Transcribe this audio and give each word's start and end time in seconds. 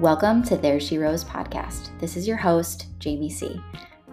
Welcome 0.00 0.42
to 0.44 0.56
There 0.56 0.80
She 0.80 0.96
Rose 0.96 1.22
podcast. 1.22 1.90
This 2.00 2.16
is 2.16 2.26
your 2.26 2.38
host, 2.38 2.86
Jamie 3.00 3.28
C., 3.28 3.60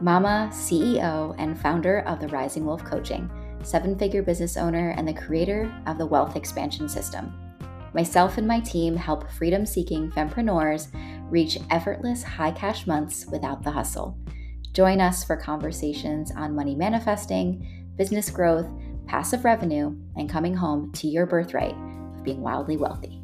mama, 0.01 0.49
CEO, 0.51 1.33
and 1.39 1.57
founder 1.57 1.99
of 1.99 2.19
the 2.19 2.27
Rising 2.27 2.65
Wolf 2.65 2.83
Coaching, 2.83 3.31
seven 3.63 3.97
figure 3.97 4.21
business 4.21 4.57
owner, 4.57 4.89
and 4.97 5.07
the 5.07 5.13
creator 5.13 5.73
of 5.85 5.97
the 5.97 6.05
Wealth 6.05 6.35
Expansion 6.35 6.89
System. 6.89 7.33
Myself 7.93 8.37
and 8.37 8.45
my 8.45 8.59
team 8.59 8.97
help 8.97 9.31
freedom 9.31 9.65
seeking 9.65 10.11
fempreneurs 10.11 10.89
reach 11.31 11.57
effortless 11.71 12.21
high 12.21 12.51
cash 12.51 12.85
months 12.85 13.25
without 13.31 13.63
the 13.63 13.71
hustle. 13.71 14.17
Join 14.73 14.99
us 14.99 15.23
for 15.23 15.37
conversations 15.37 16.33
on 16.35 16.53
money 16.53 16.75
manifesting, 16.75 17.93
business 17.95 18.29
growth, 18.29 18.67
passive 19.05 19.45
revenue, 19.45 19.95
and 20.17 20.29
coming 20.29 20.53
home 20.53 20.91
to 20.95 21.07
your 21.07 21.25
birthright 21.25 21.77
of 21.77 22.25
being 22.25 22.41
wildly 22.41 22.75
wealthy. 22.75 23.16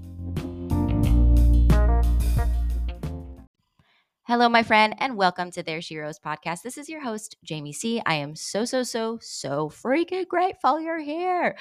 Hello, 4.34 4.50
my 4.50 4.64
friend, 4.64 4.96
and 4.98 5.16
welcome 5.16 5.52
to 5.52 5.62
There 5.62 5.80
She 5.80 5.96
Rose 5.96 6.18
podcast. 6.18 6.64
This 6.64 6.80
is 6.80 6.90
your 6.90 7.02
host, 7.04 7.38
Jamie 7.44 7.72
C. 7.72 8.02
I 8.04 8.16
am 8.16 8.36
so, 8.36 8.66
so, 8.66 8.82
so, 8.82 9.20
so 9.22 9.70
freaking 9.70 10.28
grateful 10.28 10.82
you're 10.82 10.98
here. 10.98 11.56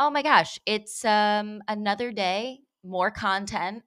Oh 0.00 0.10
my 0.10 0.22
gosh, 0.22 0.58
it's 0.66 1.04
um, 1.04 1.62
another 1.68 2.10
day, 2.10 2.58
more 2.82 3.12
content, 3.12 3.84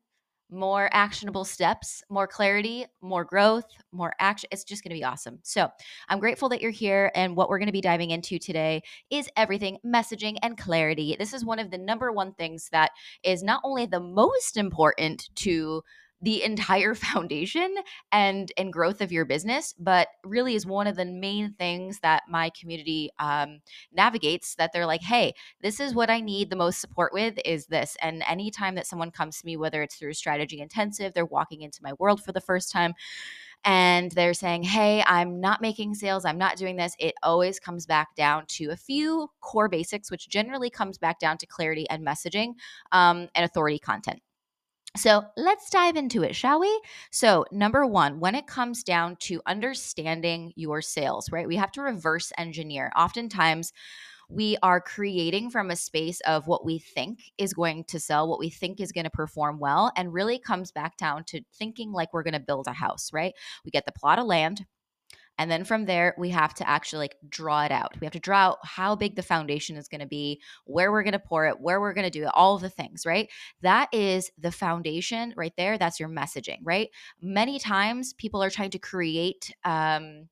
more 0.49 0.89
actionable 0.93 1.43
steps, 1.43 2.03
more 2.09 2.25
clarity, 2.25 2.85
more 3.01 3.25
growth, 3.25 3.65
more 3.91 4.13
action. 4.21 4.47
It's 4.53 4.63
just 4.63 4.81
going 4.81 4.91
to 4.91 4.99
be 4.99 5.03
awesome. 5.03 5.39
So, 5.43 5.67
I'm 6.07 6.21
grateful 6.21 6.47
that 6.47 6.61
you're 6.61 6.71
here. 6.71 7.11
And 7.13 7.35
what 7.35 7.49
we're 7.49 7.59
going 7.59 7.65
to 7.65 7.73
be 7.73 7.81
diving 7.81 8.11
into 8.11 8.39
today 8.39 8.81
is 9.09 9.27
everything 9.35 9.77
messaging 9.85 10.37
and 10.41 10.57
clarity. 10.57 11.17
This 11.19 11.33
is 11.33 11.43
one 11.43 11.59
of 11.59 11.69
the 11.69 11.77
number 11.77 12.13
one 12.13 12.33
things 12.35 12.69
that 12.71 12.91
is 13.25 13.43
not 13.43 13.59
only 13.65 13.87
the 13.87 13.99
most 13.99 14.55
important 14.55 15.29
to 15.35 15.83
the 16.21 16.43
entire 16.43 16.95
foundation 17.11 17.75
and 18.11 18.51
and 18.57 18.73
growth 18.73 19.01
of 19.01 19.11
your 19.11 19.25
business 19.25 19.73
but 19.79 20.07
really 20.23 20.55
is 20.55 20.65
one 20.65 20.87
of 20.87 20.95
the 20.95 21.05
main 21.05 21.53
things 21.53 21.99
that 21.99 22.23
my 22.29 22.49
community 22.59 23.09
um, 23.19 23.59
navigates 23.91 24.55
that 24.55 24.71
they're 24.73 24.85
like 24.85 25.01
hey 25.01 25.33
this 25.61 25.79
is 25.79 25.93
what 25.93 26.09
i 26.09 26.19
need 26.19 26.49
the 26.49 26.55
most 26.55 26.79
support 26.79 27.13
with 27.13 27.37
is 27.45 27.65
this 27.67 27.97
and 28.01 28.23
anytime 28.27 28.75
that 28.75 28.87
someone 28.87 29.11
comes 29.11 29.39
to 29.39 29.45
me 29.45 29.57
whether 29.57 29.81
it's 29.81 29.95
through 29.95 30.13
strategy 30.13 30.61
intensive 30.61 31.13
they're 31.13 31.25
walking 31.25 31.61
into 31.61 31.83
my 31.83 31.93
world 31.93 32.23
for 32.23 32.31
the 32.31 32.41
first 32.41 32.71
time 32.71 32.93
and 33.63 34.11
they're 34.11 34.33
saying, 34.33 34.63
Hey, 34.63 35.03
I'm 35.05 35.39
not 35.39 35.61
making 35.61 35.95
sales, 35.95 36.25
I'm 36.25 36.37
not 36.37 36.57
doing 36.57 36.75
this, 36.75 36.95
it 36.99 37.13
always 37.23 37.59
comes 37.59 37.85
back 37.85 38.15
down 38.15 38.45
to 38.47 38.69
a 38.71 38.75
few 38.75 39.29
core 39.41 39.69
basics, 39.69 40.09
which 40.09 40.29
generally 40.29 40.69
comes 40.69 40.97
back 40.97 41.19
down 41.19 41.37
to 41.37 41.45
clarity 41.45 41.87
and 41.89 42.05
messaging 42.05 42.53
um, 42.91 43.29
and 43.35 43.45
authority 43.45 43.79
content. 43.79 44.21
So 44.97 45.23
let's 45.37 45.69
dive 45.69 45.95
into 45.95 46.21
it, 46.21 46.35
shall 46.35 46.59
we? 46.59 46.81
So, 47.11 47.45
number 47.51 47.85
one, 47.85 48.19
when 48.19 48.35
it 48.35 48.45
comes 48.45 48.83
down 48.83 49.15
to 49.21 49.41
understanding 49.45 50.51
your 50.57 50.81
sales, 50.81 51.31
right, 51.31 51.47
we 51.47 51.55
have 51.55 51.71
to 51.73 51.81
reverse 51.81 52.33
engineer. 52.37 52.91
Oftentimes, 52.97 53.71
we 54.29 54.57
are 54.61 54.81
creating 54.81 55.49
from 55.49 55.71
a 55.71 55.77
space 55.77 56.19
of 56.21 56.47
what 56.47 56.65
we 56.65 56.77
think 56.79 57.19
is 57.37 57.53
going 57.53 57.85
to 57.85 57.99
sell, 57.99 58.27
what 58.27 58.39
we 58.39 58.49
think 58.49 58.81
is 58.81 58.91
going 58.91 59.05
to 59.05 59.09
perform 59.09 59.59
well, 59.59 59.91
and 59.95 60.13
really 60.13 60.39
comes 60.39 60.71
back 60.71 60.97
down 60.97 61.23
to 61.25 61.41
thinking 61.53 61.93
like 61.93 62.13
we're 62.13 62.23
going 62.23 62.33
to 62.33 62.39
build 62.39 62.67
a 62.67 62.73
house, 62.73 63.11
right? 63.13 63.33
We 63.63 63.71
get 63.71 63.85
the 63.85 63.91
plot 63.93 64.19
of 64.19 64.25
land, 64.25 64.65
and 65.37 65.49
then 65.49 65.63
from 65.63 65.85
there, 65.85 66.13
we 66.17 66.29
have 66.29 66.53
to 66.55 66.69
actually 66.69 66.99
like 66.99 67.15
draw 67.27 67.63
it 67.63 67.71
out. 67.71 67.95
We 67.99 68.05
have 68.05 68.13
to 68.13 68.19
draw 68.19 68.37
out 68.39 68.57
how 68.63 68.95
big 68.95 69.15
the 69.15 69.23
foundation 69.23 69.75
is 69.75 69.87
going 69.87 70.01
to 70.01 70.07
be, 70.07 70.41
where 70.65 70.91
we're 70.91 71.03
going 71.03 71.13
to 71.13 71.19
pour 71.19 71.47
it, 71.47 71.59
where 71.59 71.81
we're 71.81 71.93
going 71.93 72.05
to 72.05 72.11
do 72.11 72.23
it, 72.23 72.31
all 72.33 72.57
the 72.57 72.69
things, 72.69 73.05
right? 73.05 73.29
That 73.61 73.89
is 73.91 74.31
the 74.37 74.51
foundation 74.51 75.33
right 75.35 75.53
there. 75.57 75.77
That's 75.77 75.99
your 75.99 76.09
messaging, 76.09 76.59
right? 76.63 76.89
Many 77.21 77.59
times 77.59 78.13
people 78.13 78.43
are 78.43 78.49
trying 78.49 78.71
to 78.71 78.79
create, 78.79 79.53
um, 79.63 80.27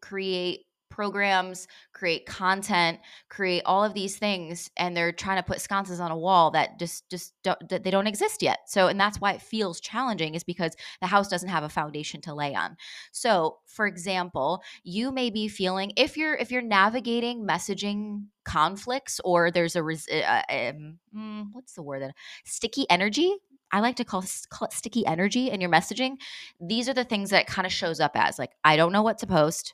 create 0.00 0.66
programs, 0.92 1.66
create 1.94 2.26
content, 2.26 3.00
create 3.30 3.62
all 3.64 3.82
of 3.82 3.94
these 3.94 4.18
things 4.18 4.70
and 4.76 4.94
they're 4.94 5.10
trying 5.10 5.38
to 5.38 5.42
put 5.42 5.60
sconces 5.60 6.00
on 6.00 6.10
a 6.10 6.16
wall 6.16 6.50
that 6.50 6.78
just 6.78 7.08
just 7.08 7.32
don't, 7.42 7.68
that 7.70 7.82
they 7.82 7.90
don't 7.90 8.06
exist 8.06 8.42
yet. 8.42 8.58
So 8.66 8.88
and 8.88 9.00
that's 9.00 9.20
why 9.20 9.32
it 9.32 9.40
feels 9.40 9.80
challenging 9.80 10.34
is 10.34 10.44
because 10.44 10.76
the 11.00 11.06
house 11.06 11.28
doesn't 11.28 11.48
have 11.48 11.64
a 11.64 11.68
foundation 11.68 12.20
to 12.22 12.34
lay 12.34 12.54
on. 12.54 12.76
So, 13.10 13.58
for 13.66 13.86
example, 13.86 14.62
you 14.84 15.10
may 15.10 15.30
be 15.30 15.48
feeling 15.48 15.92
if 15.96 16.16
you're 16.16 16.34
if 16.34 16.52
you're 16.52 16.62
navigating 16.62 17.46
messaging 17.46 18.26
conflicts 18.44 19.18
or 19.24 19.50
there's 19.50 19.76
a 19.76 19.82
uh, 19.82 20.42
um, 20.50 20.98
hmm, 21.12 21.42
what's 21.52 21.72
the 21.72 21.82
word 21.82 22.02
that 22.02 22.14
sticky 22.44 22.86
energy 22.90 23.34
I 23.74 23.80
like 23.80 23.96
to 23.96 24.04
call, 24.04 24.22
call, 24.50 24.66
it 24.66 24.74
sticky 24.74 25.06
energy 25.06 25.50
in 25.50 25.62
your 25.62 25.70
messaging. 25.70 26.16
These 26.60 26.90
are 26.90 26.94
the 26.94 27.04
things 27.04 27.30
that 27.30 27.46
kind 27.46 27.64
of 27.64 27.72
shows 27.72 28.00
up 28.00 28.12
as 28.14 28.38
like, 28.38 28.50
I 28.62 28.76
don't 28.76 28.92
know 28.92 29.02
what 29.02 29.16
to 29.18 29.26
post. 29.26 29.72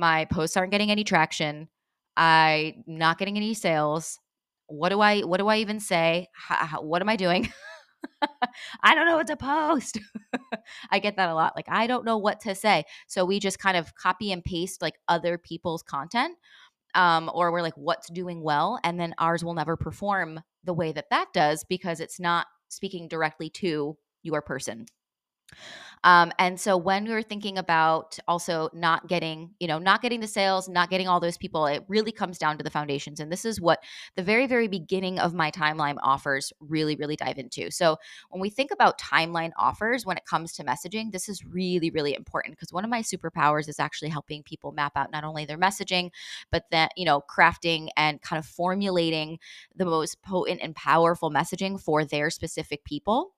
My 0.00 0.24
posts 0.24 0.56
aren't 0.56 0.70
getting 0.70 0.90
any 0.90 1.04
traction. 1.04 1.68
I'm 2.16 2.84
not 2.86 3.18
getting 3.18 3.36
any 3.36 3.52
sales. 3.52 4.18
What 4.66 4.88
do 4.88 5.00
I 5.02 5.20
what 5.20 5.36
do 5.36 5.48
I 5.48 5.58
even 5.58 5.78
say? 5.78 6.28
How, 6.32 6.54
how, 6.64 6.82
what 6.82 7.02
am 7.02 7.10
I 7.10 7.16
doing? 7.16 7.52
I 8.82 8.94
don't 8.94 9.04
know 9.04 9.18
what 9.18 9.26
to 9.26 9.36
post. 9.36 9.98
I 10.90 11.00
get 11.00 11.16
that 11.16 11.28
a 11.28 11.34
lot. 11.34 11.52
Like 11.54 11.68
I 11.68 11.86
don't 11.86 12.06
know 12.06 12.16
what 12.16 12.40
to 12.40 12.54
say. 12.54 12.84
So 13.08 13.26
we 13.26 13.40
just 13.40 13.58
kind 13.58 13.76
of 13.76 13.94
copy 13.94 14.32
and 14.32 14.42
paste 14.42 14.80
like 14.80 14.94
other 15.06 15.36
people's 15.36 15.82
content 15.82 16.38
um, 16.94 17.30
or 17.34 17.52
we're 17.52 17.60
like 17.60 17.76
what's 17.76 18.08
doing 18.10 18.42
well 18.42 18.80
and 18.82 18.98
then 18.98 19.14
ours 19.18 19.44
will 19.44 19.52
never 19.52 19.76
perform 19.76 20.40
the 20.64 20.72
way 20.72 20.92
that 20.92 21.10
that 21.10 21.26
does 21.34 21.62
because 21.64 22.00
it's 22.00 22.18
not 22.18 22.46
speaking 22.70 23.06
directly 23.06 23.50
to 23.50 23.98
your 24.22 24.40
person 24.40 24.86
um, 26.02 26.32
and 26.38 26.58
so 26.58 26.76
when 26.76 27.04
we 27.04 27.12
are 27.12 27.22
thinking 27.22 27.58
about 27.58 28.18
also 28.26 28.70
not 28.72 29.06
getting, 29.06 29.50
you 29.60 29.68
know, 29.68 29.78
not 29.78 30.00
getting 30.00 30.20
the 30.20 30.26
sales, 30.26 30.68
not 30.68 30.88
getting 30.88 31.08
all 31.08 31.20
those 31.20 31.36
people, 31.36 31.66
it 31.66 31.84
really 31.88 32.12
comes 32.12 32.38
down 32.38 32.56
to 32.56 32.64
the 32.64 32.70
foundations. 32.70 33.20
And 33.20 33.30
this 33.30 33.44
is 33.44 33.60
what 33.60 33.80
the 34.16 34.22
very, 34.22 34.46
very 34.46 34.66
beginning 34.66 35.18
of 35.18 35.34
my 35.34 35.50
timeline 35.50 35.96
offers 36.02 36.52
really, 36.60 36.96
really 36.96 37.16
dive 37.16 37.38
into. 37.38 37.70
So 37.70 37.98
when 38.30 38.40
we 38.40 38.48
think 38.48 38.70
about 38.70 38.98
timeline 38.98 39.50
offers 39.58 40.06
when 40.06 40.16
it 40.16 40.24
comes 40.24 40.52
to 40.54 40.64
messaging, 40.64 41.12
this 41.12 41.28
is 41.28 41.44
really, 41.44 41.90
really 41.90 42.14
important 42.14 42.56
because 42.56 42.72
one 42.72 42.84
of 42.84 42.90
my 42.90 43.02
superpowers 43.02 43.68
is 43.68 43.78
actually 43.78 44.08
helping 44.08 44.42
people 44.42 44.72
map 44.72 44.92
out 44.96 45.12
not 45.12 45.24
only 45.24 45.44
their 45.44 45.58
messaging, 45.58 46.10
but 46.50 46.64
then, 46.70 46.88
you 46.96 47.04
know, 47.04 47.20
crafting 47.20 47.88
and 47.96 48.22
kind 48.22 48.38
of 48.38 48.46
formulating 48.46 49.38
the 49.76 49.84
most 49.84 50.22
potent 50.22 50.60
and 50.62 50.74
powerful 50.74 51.30
messaging 51.30 51.78
for 51.78 52.06
their 52.06 52.30
specific 52.30 52.84
people 52.84 53.34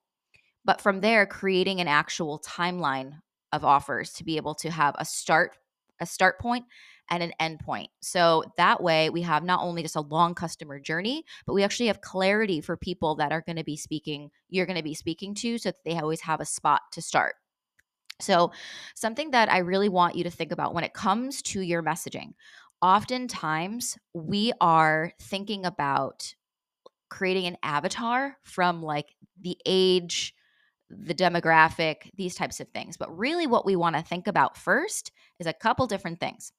but 0.65 0.81
from 0.81 1.01
there 1.01 1.27
creating 1.27 1.81
an 1.81 1.89
actual 1.89 2.41
timeline 2.41 3.21
of 3.53 3.65
offers 3.65 4.13
to 4.15 4.25
be 4.25 4.37
able 4.37 4.55
to 4.55 4.71
have 4.71 4.95
a 4.99 5.05
start 5.05 5.57
a 6.01 6.07
start 6.07 6.41
point 6.41 6.65
and 7.11 7.23
an 7.23 7.33
end 7.39 7.61
point. 7.61 7.91
So 8.01 8.43
that 8.57 8.83
way 8.83 9.11
we 9.11 9.23
have 9.23 9.45
not 9.45 9.63
only 9.63 9.83
just 9.83 9.95
a 9.95 10.01
long 10.01 10.35
customer 10.35 10.81
journey, 10.81 11.25
but 11.47 11.53
we 11.53 11.63
actually 11.63 11.87
have 11.87 12.01
clarity 12.01 12.61
for 12.61 12.77
people 12.77 13.15
that 13.17 13.31
are 13.31 13.43
going 13.43 13.57
to 13.57 13.65
be 13.65 13.77
speaking 13.77 14.31
you're 14.49 14.67
going 14.67 14.79
to 14.79 14.83
be 14.83 14.95
speaking 14.95 15.35
to 15.37 15.59
so 15.59 15.71
that 15.71 15.85
they 15.85 15.99
always 15.99 16.23
have 16.23 16.41
a 16.41 16.45
spot 16.45 16.81
to 16.93 17.03
start. 17.03 17.37
So, 18.21 18.53
something 18.95 19.31
that 19.33 19.51
I 19.51 19.59
really 19.59 19.89
want 19.89 20.17
you 20.17 20.25
to 20.25 20.31
think 20.31 20.53
about 20.53 20.75
when 20.75 20.85
it 20.85 20.95
comes 20.95 21.43
to 21.43 21.61
your 21.61 21.83
messaging, 21.83 22.35
oftentimes 22.81 23.99
we 24.15 24.53
are 24.61 25.13
thinking 25.21 25.65
about 25.65 26.35
creating 27.11 27.47
an 27.47 27.57
avatar 27.63 28.37
from 28.45 28.83
like 28.83 29.15
the 29.41 29.57
age, 29.67 30.35
the 30.93 31.15
demographic, 31.15 32.11
these 32.17 32.35
types 32.35 32.61
of 32.61 32.69
things. 32.69 32.97
But 32.97 33.17
really, 33.17 33.47
what 33.47 33.67
we 33.67 33.77
want 33.77 33.97
to 33.97 34.03
think 34.03 34.27
about 34.27 34.57
first 34.57 35.13
is 35.39 35.47
a 35.47 35.53
couple 35.53 35.87
different 35.87 36.21
things. 36.21 36.53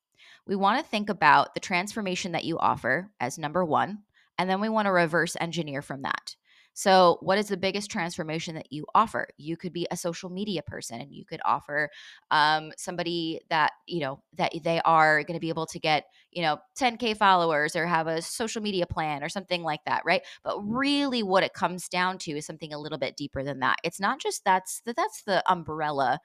We 0.45 0.55
want 0.55 0.83
to 0.83 0.89
think 0.89 1.09
about 1.09 1.53
the 1.53 1.59
transformation 1.59 2.33
that 2.33 2.43
you 2.43 2.57
offer 2.59 3.09
as 3.19 3.37
number 3.37 3.63
one, 3.63 3.99
and 4.37 4.49
then 4.49 4.59
we 4.59 4.69
want 4.69 4.87
to 4.87 4.91
reverse 4.91 5.37
engineer 5.39 5.81
from 5.81 6.01
that. 6.01 6.35
So, 6.73 7.17
what 7.21 7.37
is 7.37 7.47
the 7.49 7.57
biggest 7.57 7.91
transformation 7.91 8.55
that 8.55 8.71
you 8.71 8.85
offer? 8.95 9.27
You 9.37 9.57
could 9.57 9.73
be 9.73 9.85
a 9.91 9.97
social 9.97 10.29
media 10.29 10.61
person 10.63 11.01
and 11.01 11.13
you 11.13 11.23
could 11.25 11.41
offer 11.45 11.89
um, 12.31 12.71
somebody 12.77 13.39
that, 13.49 13.71
you 13.87 13.99
know, 14.01 14.21
that 14.37 14.51
they 14.63 14.81
are 14.83 15.23
going 15.23 15.35
to 15.35 15.39
be 15.41 15.49
able 15.49 15.67
to 15.67 15.79
get, 15.79 16.05
you 16.31 16.41
know, 16.41 16.57
10K 16.75 17.13
followers 17.13 17.75
or 17.75 17.85
have 17.85 18.07
a 18.07 18.21
social 18.21 18.61
media 18.61 18.85
plan 18.87 19.23
or 19.23 19.29
something 19.29 19.63
like 19.63 19.81
that, 19.85 20.03
right? 20.05 20.21
But 20.43 20.59
really, 20.63 21.21
what 21.23 21.43
it 21.43 21.53
comes 21.53 21.87
down 21.87 22.17
to 22.19 22.31
is 22.31 22.45
something 22.45 22.73
a 22.73 22.79
little 22.79 22.97
bit 22.97 23.15
deeper 23.17 23.43
than 23.43 23.59
that. 23.59 23.77
It's 23.83 23.99
not 23.99 24.19
just 24.19 24.43
that's 24.43 24.81
the, 24.85 24.93
that's 24.93 25.23
the 25.23 25.43
umbrella 25.51 26.19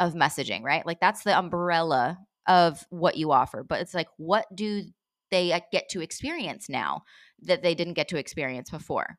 of 0.00 0.14
messaging, 0.14 0.62
right? 0.62 0.86
Like, 0.86 1.00
that's 1.00 1.24
the 1.24 1.38
umbrella 1.38 2.18
of 2.46 2.84
what 2.90 3.16
you 3.16 3.32
offer. 3.32 3.64
But 3.64 3.80
it's 3.80 3.94
like, 3.94 4.08
what 4.18 4.46
do 4.54 4.84
they 5.30 5.60
get 5.72 5.88
to 5.90 6.00
experience 6.02 6.68
now 6.68 7.02
that 7.42 7.62
they 7.62 7.74
didn't 7.74 7.94
get 7.94 8.08
to 8.08 8.18
experience 8.18 8.70
before? 8.70 9.18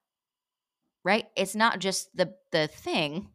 Right? 1.07 1.25
It's 1.36 1.56
not 1.56 1.80
just 1.80 2.15
the 2.15 2.33
the 2.51 2.68
thing. 2.68 3.30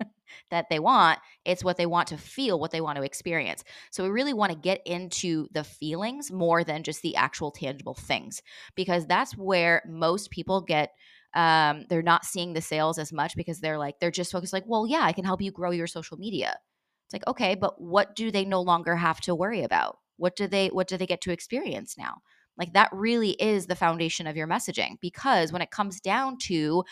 that 0.50 0.66
they 0.68 0.78
want, 0.78 1.18
it's 1.44 1.62
what 1.62 1.76
they 1.76 1.86
want 1.86 2.08
to 2.08 2.18
feel, 2.18 2.58
what 2.58 2.70
they 2.70 2.80
want 2.80 2.96
to 2.96 3.04
experience. 3.04 3.62
So 3.90 4.02
we 4.02 4.10
really 4.10 4.32
want 4.32 4.52
to 4.52 4.58
get 4.58 4.80
into 4.84 5.48
the 5.52 5.64
feelings 5.64 6.30
more 6.30 6.64
than 6.64 6.82
just 6.82 7.02
the 7.02 7.16
actual 7.16 7.50
tangible 7.50 7.94
things 7.94 8.42
because 8.74 9.06
that's 9.06 9.36
where 9.36 9.82
most 9.86 10.30
people 10.30 10.60
get 10.60 10.90
um, 11.34 11.84
they're 11.88 12.02
not 12.02 12.24
seeing 12.24 12.52
the 12.52 12.60
sales 12.60 12.98
as 12.98 13.12
much 13.12 13.36
because 13.36 13.60
they're 13.60 13.78
like 13.78 13.98
they're 13.98 14.10
just 14.10 14.30
focused 14.30 14.52
like 14.52 14.64
well 14.66 14.86
yeah 14.86 15.02
i 15.02 15.12
can 15.12 15.24
help 15.24 15.42
you 15.42 15.50
grow 15.50 15.72
your 15.72 15.88
social 15.88 16.16
media 16.16 16.56
it's 17.06 17.12
like 17.12 17.26
okay 17.26 17.56
but 17.56 17.80
what 17.80 18.14
do 18.14 18.30
they 18.30 18.44
no 18.44 18.62
longer 18.62 18.94
have 18.94 19.20
to 19.20 19.34
worry 19.34 19.62
about 19.62 19.98
what 20.16 20.36
do 20.36 20.46
they 20.46 20.68
what 20.68 20.86
do 20.86 20.96
they 20.96 21.06
get 21.06 21.20
to 21.20 21.32
experience 21.32 21.96
now 21.98 22.18
like 22.58 22.72
that 22.74 22.90
really 22.92 23.32
is 23.32 23.66
the 23.66 23.76
foundation 23.76 24.26
of 24.26 24.36
your 24.36 24.46
messaging 24.46 24.98
because 25.00 25.52
when 25.52 25.62
it 25.62 25.70
comes 25.70 26.00
down 26.00 26.38
to 26.38 26.84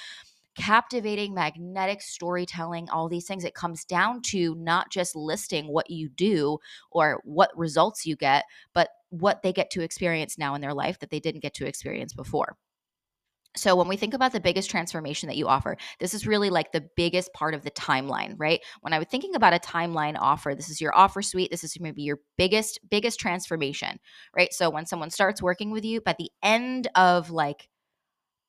captivating, 0.55 1.33
magnetic 1.35 2.03
storytelling, 2.03 2.89
all 2.91 3.09
these 3.09 3.27
things, 3.27 3.45
it 3.45 3.55
comes 3.55 3.85
down 3.85 4.21
to 4.21 4.55
not 4.57 4.91
just 4.91 5.17
listing 5.17 5.69
what 5.69 5.91
you 5.91 6.09
do 6.11 6.59
or 6.91 7.21
what 7.25 7.57
results 7.57 8.05
you 8.05 8.17
get, 8.17 8.45
but 8.75 8.91
what 9.09 9.43
they 9.43 9.53
get 9.53 9.71
to 9.71 9.83
experience 9.83 10.37
now 10.39 10.55
in 10.55 10.61
their 10.61 10.75
life 10.75 10.99
that 10.99 11.11
they 11.11 11.21
didn't 11.21 11.43
get 11.43 11.55
to 11.55 11.67
experience 11.67 12.13
before. 12.13 12.57
So, 13.55 13.77
when 13.77 13.89
we 13.89 13.99
think 13.99 14.15
about 14.15 14.33
the 14.33 14.41
biggest 14.41 14.71
transformation 14.71 15.27
that 15.29 15.37
you 15.37 15.47
offer, 15.47 15.77
this 16.01 16.15
is 16.15 16.27
really 16.27 16.49
like 16.49 16.73
the 16.73 16.89
biggest 16.97 17.33
part 17.35 17.53
of 17.53 17.63
the 17.63 17.71
timeline, 17.71 18.35
right? 18.39 18.61
When 18.81 18.95
I 18.95 18.99
was 18.99 19.09
thinking 19.09 19.35
about 19.35 19.53
a 19.53 19.59
timeline 19.59 20.17
offer, 20.19 20.55
this 20.55 20.71
is 20.71 20.81
your 20.81 20.97
offer 20.97 21.21
suite. 21.21 21.51
This 21.51 21.63
is 21.63 21.79
maybe 21.79 22.03
your 22.03 22.19
biggest, 22.39 22.81
biggest 22.91 23.21
transformation, 23.21 23.99
right? 24.35 24.53
So, 24.55 24.71
when 24.71 24.87
someone 24.87 25.11
starts 25.11 25.43
working 25.43 25.71
with 25.71 25.85
you, 25.85 26.01
by 26.01 26.15
the 26.19 26.31
end 26.43 26.89
of 26.95 27.31
like 27.31 27.69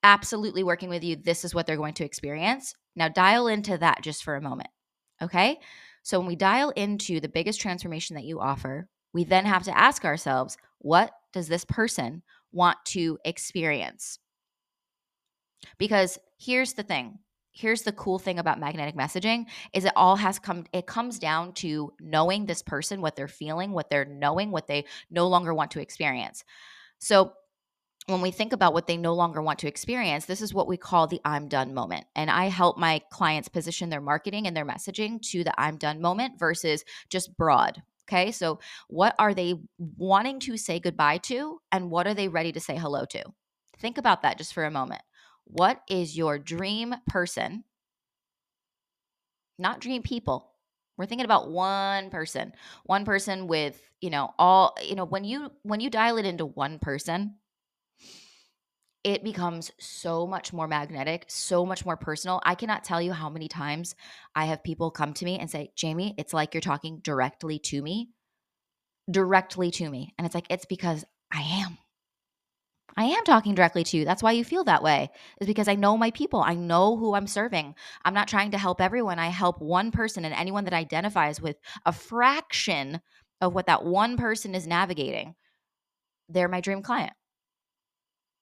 absolutely 0.04 0.64
working 0.64 0.90
with 0.90 1.04
you, 1.04 1.16
this 1.16 1.46
is 1.46 1.56
what 1.56 1.68
they're 1.68 1.78
going 1.78 1.96
to 1.96 2.06
experience. 2.06 2.74
Now, 2.96 3.10
dial 3.10 3.48
into 3.48 3.78
that 3.78 4.04
just 4.04 4.24
for 4.24 4.36
a 4.36 4.42
moment, 4.42 4.70
okay? 5.22 5.60
So, 6.04 6.20
when 6.20 6.28
we 6.28 6.36
dial 6.36 6.70
into 6.72 7.20
the 7.20 7.30
biggest 7.30 7.62
transformation 7.62 8.16
that 8.16 8.26
you 8.26 8.40
offer, 8.40 8.88
we 9.14 9.24
then 9.26 9.46
have 9.46 9.64
to 9.64 9.78
ask 9.78 10.06
ourselves, 10.06 10.58
what 10.80 11.12
does 11.34 11.48
this 11.48 11.66
person 11.66 12.24
want 12.52 12.78
to 12.86 13.18
experience? 13.26 14.20
Because 15.78 16.20
here's 16.40 16.74
the 16.74 16.84
thing. 16.84 17.20
Here's 17.52 17.84
the 17.84 17.92
cool 17.92 18.18
thing 18.18 18.40
about 18.40 18.60
magnetic 18.60 18.96
messaging 18.96 19.46
is 19.74 19.86
it 19.86 19.94
all 19.96 20.16
has 20.16 20.40
come 20.40 20.66
it 20.74 20.88
comes 20.88 21.20
down 21.20 21.54
to 21.54 21.94
knowing 22.00 22.46
this 22.46 22.64
person, 22.64 23.00
what 23.00 23.16
they're 23.16 23.28
feeling, 23.28 23.72
what 23.72 23.92
they're 23.92 24.06
knowing, 24.06 24.50
what 24.50 24.66
they 24.66 24.86
no 25.12 25.28
longer 25.28 25.54
want 25.54 25.70
to 25.72 25.82
experience. 25.82 26.44
So 26.98 27.34
when 28.08 28.22
we 28.22 28.32
think 28.32 28.54
about 28.54 28.74
what 28.74 28.88
they 28.88 28.98
no 28.98 29.14
longer 29.14 29.42
want 29.42 29.60
to 29.60 29.68
experience, 29.68 30.26
this 30.26 30.42
is 30.42 30.54
what 30.54 30.68
we 30.68 30.78
call 30.78 31.08
the 31.08 31.22
I'm 31.24 31.48
done 31.48 31.74
moment. 31.74 32.06
And 32.16 32.30
I 32.30 32.46
help 32.46 32.78
my 32.78 33.02
clients 33.12 33.48
position 33.48 33.90
their 33.90 34.02
marketing 34.02 34.48
and 34.48 34.58
their 34.58 34.66
messaging 34.66 35.22
to 35.30 35.44
the 35.44 35.60
I'm 35.60 35.78
done 35.78 36.02
moment 36.02 36.40
versus 36.40 36.84
just 37.10 37.38
broad. 37.38 37.82
Okay. 38.10 38.32
So, 38.32 38.60
what 38.90 39.16
are 39.18 39.34
they 39.34 39.56
wanting 39.78 40.40
to 40.42 40.58
say 40.58 40.80
goodbye 40.80 41.20
to? 41.20 41.60
And 41.72 41.90
what 41.90 42.06
are 42.06 42.14
they 42.14 42.28
ready 42.28 42.52
to 42.52 42.60
say 42.60 42.76
hello 42.76 43.06
to? 43.06 43.24
Think 43.80 43.98
about 43.98 44.24
that 44.24 44.38
just 44.38 44.54
for 44.54 44.66
a 44.66 44.72
moment. 44.72 45.02
What 45.46 45.82
is 45.90 46.18
your 46.18 46.40
dream 46.40 46.96
person? 47.08 47.64
Not 49.60 49.80
dream 49.80 50.02
people. 50.02 50.50
We're 50.98 51.06
thinking 51.06 51.26
about 51.26 51.50
one 51.50 52.10
person. 52.10 52.54
One 52.86 53.06
person 53.06 53.48
with, 53.48 53.82
you 54.02 54.10
know, 54.10 54.34
all, 54.38 54.76
you 54.82 54.96
know, 54.96 55.06
when 55.06 55.24
you 55.24 55.52
when 55.64 55.80
you 55.80 55.90
dial 55.90 56.18
it 56.18 56.26
into 56.26 56.46
one 56.46 56.80
person, 56.80 57.36
it 59.04 59.24
becomes 59.24 59.72
so 59.80 60.26
much 60.26 60.54
more 60.54 60.68
magnetic, 60.68 61.26
so 61.28 61.66
much 61.66 61.86
more 61.86 61.98
personal. 61.98 62.42
I 62.46 62.56
cannot 62.56 62.84
tell 62.84 63.02
you 63.02 63.12
how 63.12 63.30
many 63.30 63.48
times 63.48 63.96
I 64.36 64.46
have 64.46 64.64
people 64.64 64.92
come 64.92 65.14
to 65.16 65.26
me 65.26 65.40
and 65.40 65.50
say, 65.50 65.72
Jamie, 65.76 66.16
it's 66.18 66.34
like 66.34 66.54
you're 66.54 66.62
talking 66.62 67.00
directly 67.00 67.60
to 67.60 67.82
me, 67.82 68.12
directly 69.10 69.72
to 69.72 69.90
me. 69.90 70.14
And 70.18 70.26
it's 70.26 70.36
like, 70.36 70.48
it's 70.50 70.66
because 70.66 71.04
I 71.32 71.42
am. 71.42 71.78
I 72.96 73.06
am 73.06 73.24
talking 73.24 73.56
directly 73.56 73.84
to 73.86 73.98
you. 73.98 74.06
That's 74.06 74.22
why 74.22 74.34
you 74.34 74.44
feel 74.44 74.64
that 74.66 74.84
way, 74.84 75.10
is 75.42 75.48
because 75.48 75.68
I 75.68 75.76
know 75.76 75.98
my 75.98 76.12
people. 76.12 76.42
I 76.42 76.54
know 76.54 76.96
who 76.96 77.16
I'm 77.16 77.28
serving. 77.28 77.76
I'm 78.06 78.14
not 78.14 78.28
trying 78.28 78.52
to 78.52 78.58
help 78.58 78.80
everyone. 78.80 79.20
I 79.20 79.28
help 79.28 79.62
one 79.62 79.92
person 79.92 80.26
and 80.26 80.34
anyone 80.34 80.66
that 80.66 80.74
identifies 80.74 81.42
with 81.42 81.58
a 81.86 81.92
fraction 81.92 83.02
of 83.42 83.54
what 83.54 83.68
that 83.68 83.84
one 83.84 84.18
person 84.18 84.54
is 84.56 84.68
navigating. 84.68 85.36
They're 86.30 86.48
my 86.48 86.62
dream 86.62 86.82
client. 86.82 87.14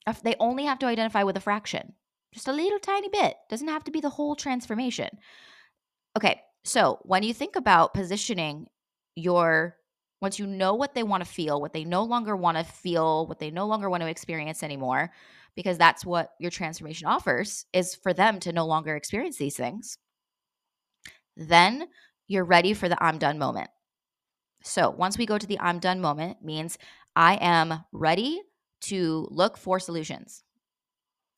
If 0.07 0.21
they 0.21 0.35
only 0.39 0.65
have 0.65 0.79
to 0.79 0.87
identify 0.87 1.23
with 1.23 1.37
a 1.37 1.41
fraction, 1.41 1.93
just 2.33 2.47
a 2.47 2.53
little 2.53 2.79
tiny 2.79 3.09
bit. 3.09 3.35
Doesn't 3.49 3.67
have 3.67 3.83
to 3.85 3.91
be 3.91 4.01
the 4.01 4.09
whole 4.09 4.35
transformation. 4.35 5.09
Okay, 6.17 6.41
so 6.63 6.99
when 7.03 7.23
you 7.23 7.33
think 7.33 7.55
about 7.55 7.93
positioning 7.93 8.67
your 9.15 9.75
once 10.21 10.37
you 10.37 10.45
know 10.45 10.75
what 10.75 10.93
they 10.93 11.03
want 11.03 11.23
to 11.23 11.29
feel, 11.29 11.59
what 11.59 11.73
they 11.73 11.83
no 11.83 12.03
longer 12.03 12.35
want 12.35 12.57
to 12.57 12.63
feel, 12.63 13.25
what 13.27 13.39
they 13.39 13.49
no 13.49 13.65
longer 13.65 13.89
want 13.89 14.01
to 14.01 14.09
experience 14.09 14.61
anymore, 14.61 15.11
because 15.55 15.77
that's 15.77 16.05
what 16.05 16.31
your 16.39 16.51
transformation 16.51 17.07
offers 17.07 17.65
is 17.73 17.95
for 17.95 18.13
them 18.13 18.39
to 18.39 18.53
no 18.53 18.65
longer 18.65 18.95
experience 18.95 19.37
these 19.37 19.57
things. 19.57 19.97
Then 21.35 21.87
you're 22.27 22.45
ready 22.45 22.73
for 22.73 22.87
the 22.87 23.03
I'm 23.03 23.17
done 23.17 23.39
moment. 23.39 23.69
So, 24.63 24.91
once 24.91 25.17
we 25.17 25.25
go 25.25 25.39
to 25.39 25.47
the 25.47 25.59
I'm 25.59 25.79
done 25.79 25.99
moment 25.99 26.43
means 26.43 26.77
I 27.15 27.35
am 27.41 27.83
ready 27.91 28.41
to 28.81 29.27
look 29.31 29.57
for 29.57 29.79
solutions. 29.79 30.43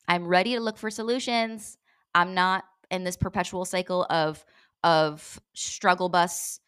I'm 0.06 0.26
ready 0.26 0.54
to 0.54 0.60
look 0.60 0.76
for 0.76 0.90
solutions. 0.90 1.78
I'm 2.14 2.34
not 2.34 2.64
in 2.90 3.04
this 3.04 3.16
perpetual 3.16 3.64
cycle 3.64 4.06
of 4.10 4.44
of 4.82 5.40
struggle 5.54 6.10
bus 6.10 6.60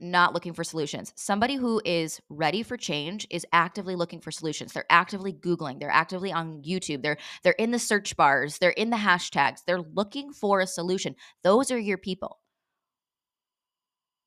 not 0.00 0.34
looking 0.34 0.52
for 0.52 0.64
solutions. 0.64 1.12
Somebody 1.16 1.56
who 1.56 1.80
is 1.84 2.20
ready 2.28 2.62
for 2.62 2.76
change 2.76 3.26
is 3.30 3.46
actively 3.52 3.94
looking 3.94 4.20
for 4.20 4.30
solutions. 4.30 4.72
They're 4.72 4.84
actively 4.90 5.32
googling, 5.32 5.78
they're 5.78 5.90
actively 5.90 6.32
on 6.32 6.62
YouTube. 6.62 7.02
They're 7.02 7.18
they're 7.42 7.52
in 7.52 7.70
the 7.70 7.78
search 7.78 8.16
bars, 8.16 8.58
they're 8.58 8.70
in 8.70 8.90
the 8.90 8.96
hashtags. 8.96 9.60
They're 9.66 9.82
looking 9.82 10.32
for 10.32 10.60
a 10.60 10.66
solution. 10.66 11.14
Those 11.44 11.70
are 11.70 11.78
your 11.78 11.98
people. 11.98 12.38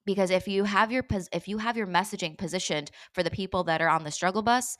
Because 0.05 0.31
if 0.31 0.47
you 0.47 0.65
have 0.65 0.91
your 0.91 1.05
if 1.31 1.47
you 1.47 1.57
have 1.57 1.77
your 1.77 1.87
messaging 1.87 2.37
positioned 2.37 2.91
for 3.13 3.23
the 3.23 3.31
people 3.31 3.63
that 3.65 3.81
are 3.81 3.89
on 3.89 4.03
the 4.03 4.11
struggle 4.11 4.41
bus, 4.41 4.77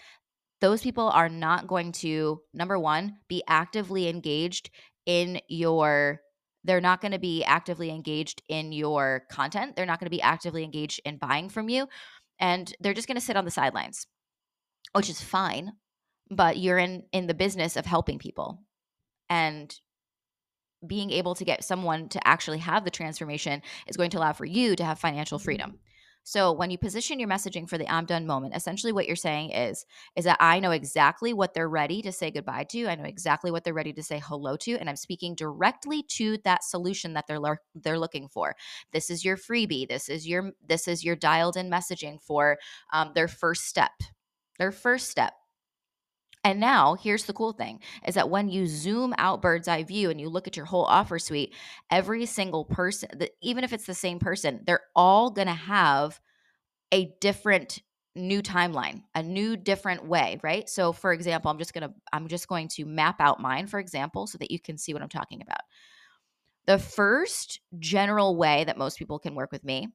those 0.62 0.82
people 0.82 1.10
are 1.10 1.30
not 1.30 1.68
going 1.68 1.92
to 1.92 2.42
number 2.54 2.78
1 2.78 3.16
be 3.28 3.44
actively 3.48 4.08
engaged 4.08 4.70
in 5.06 5.40
your 5.48 6.22
they're 6.64 6.82
not 6.82 7.02
going 7.02 7.12
to 7.12 7.20
be 7.20 7.44
actively 7.44 7.90
engaged 7.90 8.42
in 8.48 8.72
your 8.72 9.26
content. 9.30 9.76
They're 9.76 9.86
not 9.86 10.00
going 10.00 10.08
to 10.08 10.16
be 10.16 10.22
actively 10.22 10.64
engaged 10.64 11.02
in 11.06 11.18
buying 11.18 11.50
from 11.50 11.70
you. 11.70 11.88
And 12.40 12.74
they're 12.80 12.94
just 12.94 13.08
going 13.08 13.16
to 13.16 13.26
sit 13.26 13.38
on 13.38 13.46
the 13.46 13.52
sidelines, 13.52 14.08
which 14.94 15.10
is 15.10 15.22
fine. 15.22 15.74
But 16.30 16.58
you're 16.58 16.78
in 16.78 17.04
in 17.12 17.28
the 17.28 17.34
business 17.34 17.76
of 17.76 17.86
helping 17.86 18.18
people. 18.18 18.60
And 19.30 19.74
being 20.86 21.12
able 21.12 21.36
to 21.36 21.46
get 21.46 21.64
someone 21.64 22.10
to 22.10 22.28
actually 22.28 22.60
have 22.60 22.84
the 22.84 22.92
transformation 22.92 23.62
is 23.88 23.98
going 23.98 24.10
to 24.12 24.18
allow 24.18 24.34
for 24.34 24.46
you 24.46 24.76
to 24.76 24.84
have 24.84 25.00
financial 25.00 25.40
freedom. 25.40 25.80
So 26.24 26.52
when 26.54 26.72
you 26.72 26.78
position 26.78 27.20
your 27.20 27.30
messaging 27.30 27.68
for 27.68 27.78
the 27.78 27.90
I'm 27.90 28.06
done 28.06 28.26
moment, 28.26 28.56
essentially 28.56 28.92
what 28.94 29.08
you're 29.08 29.16
saying 29.16 29.52
is 29.52 29.86
is 30.16 30.26
that 30.26 30.38
I 30.40 30.60
know 30.60 30.72
exactly 30.72 31.34
what 31.34 31.54
they're 31.54 31.70
ready 31.70 32.02
to 32.02 32.12
say 32.12 32.32
goodbye 32.32 32.66
to. 32.70 32.88
I 32.88 32.96
know 32.96 33.04
exactly 33.04 33.52
what 33.52 33.64
they're 33.64 33.74
ready 33.74 33.94
to 33.94 34.04
say 34.04 34.22
hello 34.24 34.56
to 34.58 34.78
and 34.78 34.90
I'm 34.90 34.96
speaking 34.96 35.36
directly 35.36 36.04
to 36.10 36.38
that 36.46 36.64
solution 36.64 37.14
that 37.14 37.26
they're 37.28 37.60
they're 37.76 38.00
looking 38.00 38.28
for. 38.28 38.56
This 38.92 39.10
is 39.10 39.26
your 39.26 39.38
freebie. 39.38 39.88
This 39.88 40.10
is 40.10 40.28
your 40.28 40.52
this 40.68 40.88
is 40.88 41.04
your 41.04 41.16
dialed 41.16 41.58
in 41.58 41.70
messaging 41.70 42.22
for 42.22 42.58
um, 42.92 43.12
their 43.16 43.28
first 43.28 43.66
step. 43.66 43.92
Their 44.60 44.72
first 44.72 45.10
step. 45.10 45.34
And 46.46 46.60
now, 46.60 46.96
here's 46.96 47.24
the 47.24 47.34
cool 47.34 47.54
thing 47.54 47.80
is 48.06 48.16
that 48.16 48.30
when 48.30 48.50
you 48.50 48.68
zoom 48.68 49.14
out 49.18 49.42
bird's 49.42 49.70
eye 49.70 49.84
view 49.84 50.10
and 50.10 50.20
you 50.20 50.28
look 50.28 50.46
at 50.46 50.58
your 50.58 50.66
whole 50.66 50.84
offer 50.84 51.18
suite, 51.18 51.54
every 51.90 52.26
single 52.26 52.66
person, 52.66 53.10
even 53.42 53.64
if 53.64 53.72
it's 53.72 53.86
the 53.86 53.94
same 53.94 54.20
person, 54.20 54.62
they're 54.66 54.82
all 54.94 55.30
going 55.30 55.48
to 55.48 55.54
have 55.54 56.20
a 56.92 57.14
different 57.22 57.82
new 58.16 58.42
timeline, 58.42 59.04
a 59.16 59.24
new 59.24 59.56
different 59.56 60.06
way, 60.06 60.40
right? 60.44 60.70
So 60.70 60.92
for 60.92 61.14
example, 61.14 61.50
I'm 61.50 61.58
just 61.58 61.74
going 61.74 61.90
to 61.90 61.94
I'm 62.12 62.28
just 62.28 62.48
going 62.48 62.68
to 62.70 62.86
map 62.86 63.20
out 63.20 63.40
mine 63.40 63.68
for 63.68 63.80
example 63.80 64.28
so 64.28 64.38
that 64.38 64.52
you 64.52 64.60
can 64.60 64.78
see 64.78 64.94
what 64.94 65.02
I'm 65.02 65.10
talking 65.10 65.42
about. 65.42 65.62
The 66.66 66.78
first 66.78 67.60
general 67.80 68.36
way 68.36 68.66
that 68.66 68.78
most 68.78 68.98
people 68.98 69.18
can 69.18 69.34
work 69.34 69.52
with 69.52 69.64
me 69.64 69.88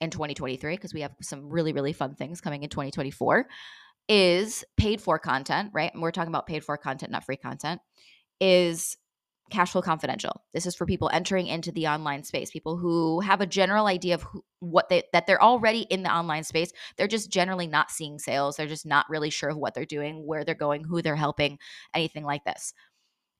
in 0.00 0.10
2023 0.10 0.76
because 0.76 0.94
we 0.94 1.00
have 1.00 1.12
some 1.22 1.48
really 1.48 1.72
really 1.72 1.92
fun 1.92 2.14
things 2.14 2.40
coming 2.40 2.62
in 2.62 2.68
2024 2.68 3.46
is 4.08 4.64
paid 4.76 5.00
for 5.00 5.18
content, 5.18 5.70
right? 5.72 5.92
And 5.92 6.02
we're 6.02 6.12
talking 6.12 6.32
about 6.32 6.46
paid 6.46 6.64
for 6.64 6.76
content, 6.76 7.12
not 7.12 7.24
free 7.24 7.36
content, 7.36 7.80
is 8.40 8.96
cash 9.50 9.72
flow 9.72 9.82
confidential. 9.82 10.42
This 10.54 10.66
is 10.66 10.74
for 10.74 10.86
people 10.86 11.08
entering 11.12 11.46
into 11.46 11.70
the 11.70 11.86
online 11.86 12.24
space, 12.24 12.50
people 12.50 12.76
who 12.76 13.20
have 13.20 13.40
a 13.40 13.46
general 13.46 13.86
idea 13.86 14.14
of 14.14 14.22
who, 14.22 14.44
what 14.60 14.88
they 14.88 15.04
that 15.12 15.26
they're 15.26 15.42
already 15.42 15.82
in 15.82 16.02
the 16.02 16.12
online 16.12 16.44
space. 16.44 16.72
They're 16.96 17.06
just 17.06 17.30
generally 17.30 17.66
not 17.66 17.90
seeing 17.90 18.18
sales. 18.18 18.56
They're 18.56 18.66
just 18.66 18.86
not 18.86 19.06
really 19.08 19.30
sure 19.30 19.50
of 19.50 19.56
what 19.56 19.74
they're 19.74 19.84
doing, 19.84 20.26
where 20.26 20.44
they're 20.44 20.54
going, 20.54 20.84
who 20.84 21.02
they're 21.02 21.16
helping, 21.16 21.58
anything 21.94 22.24
like 22.24 22.44
this. 22.44 22.72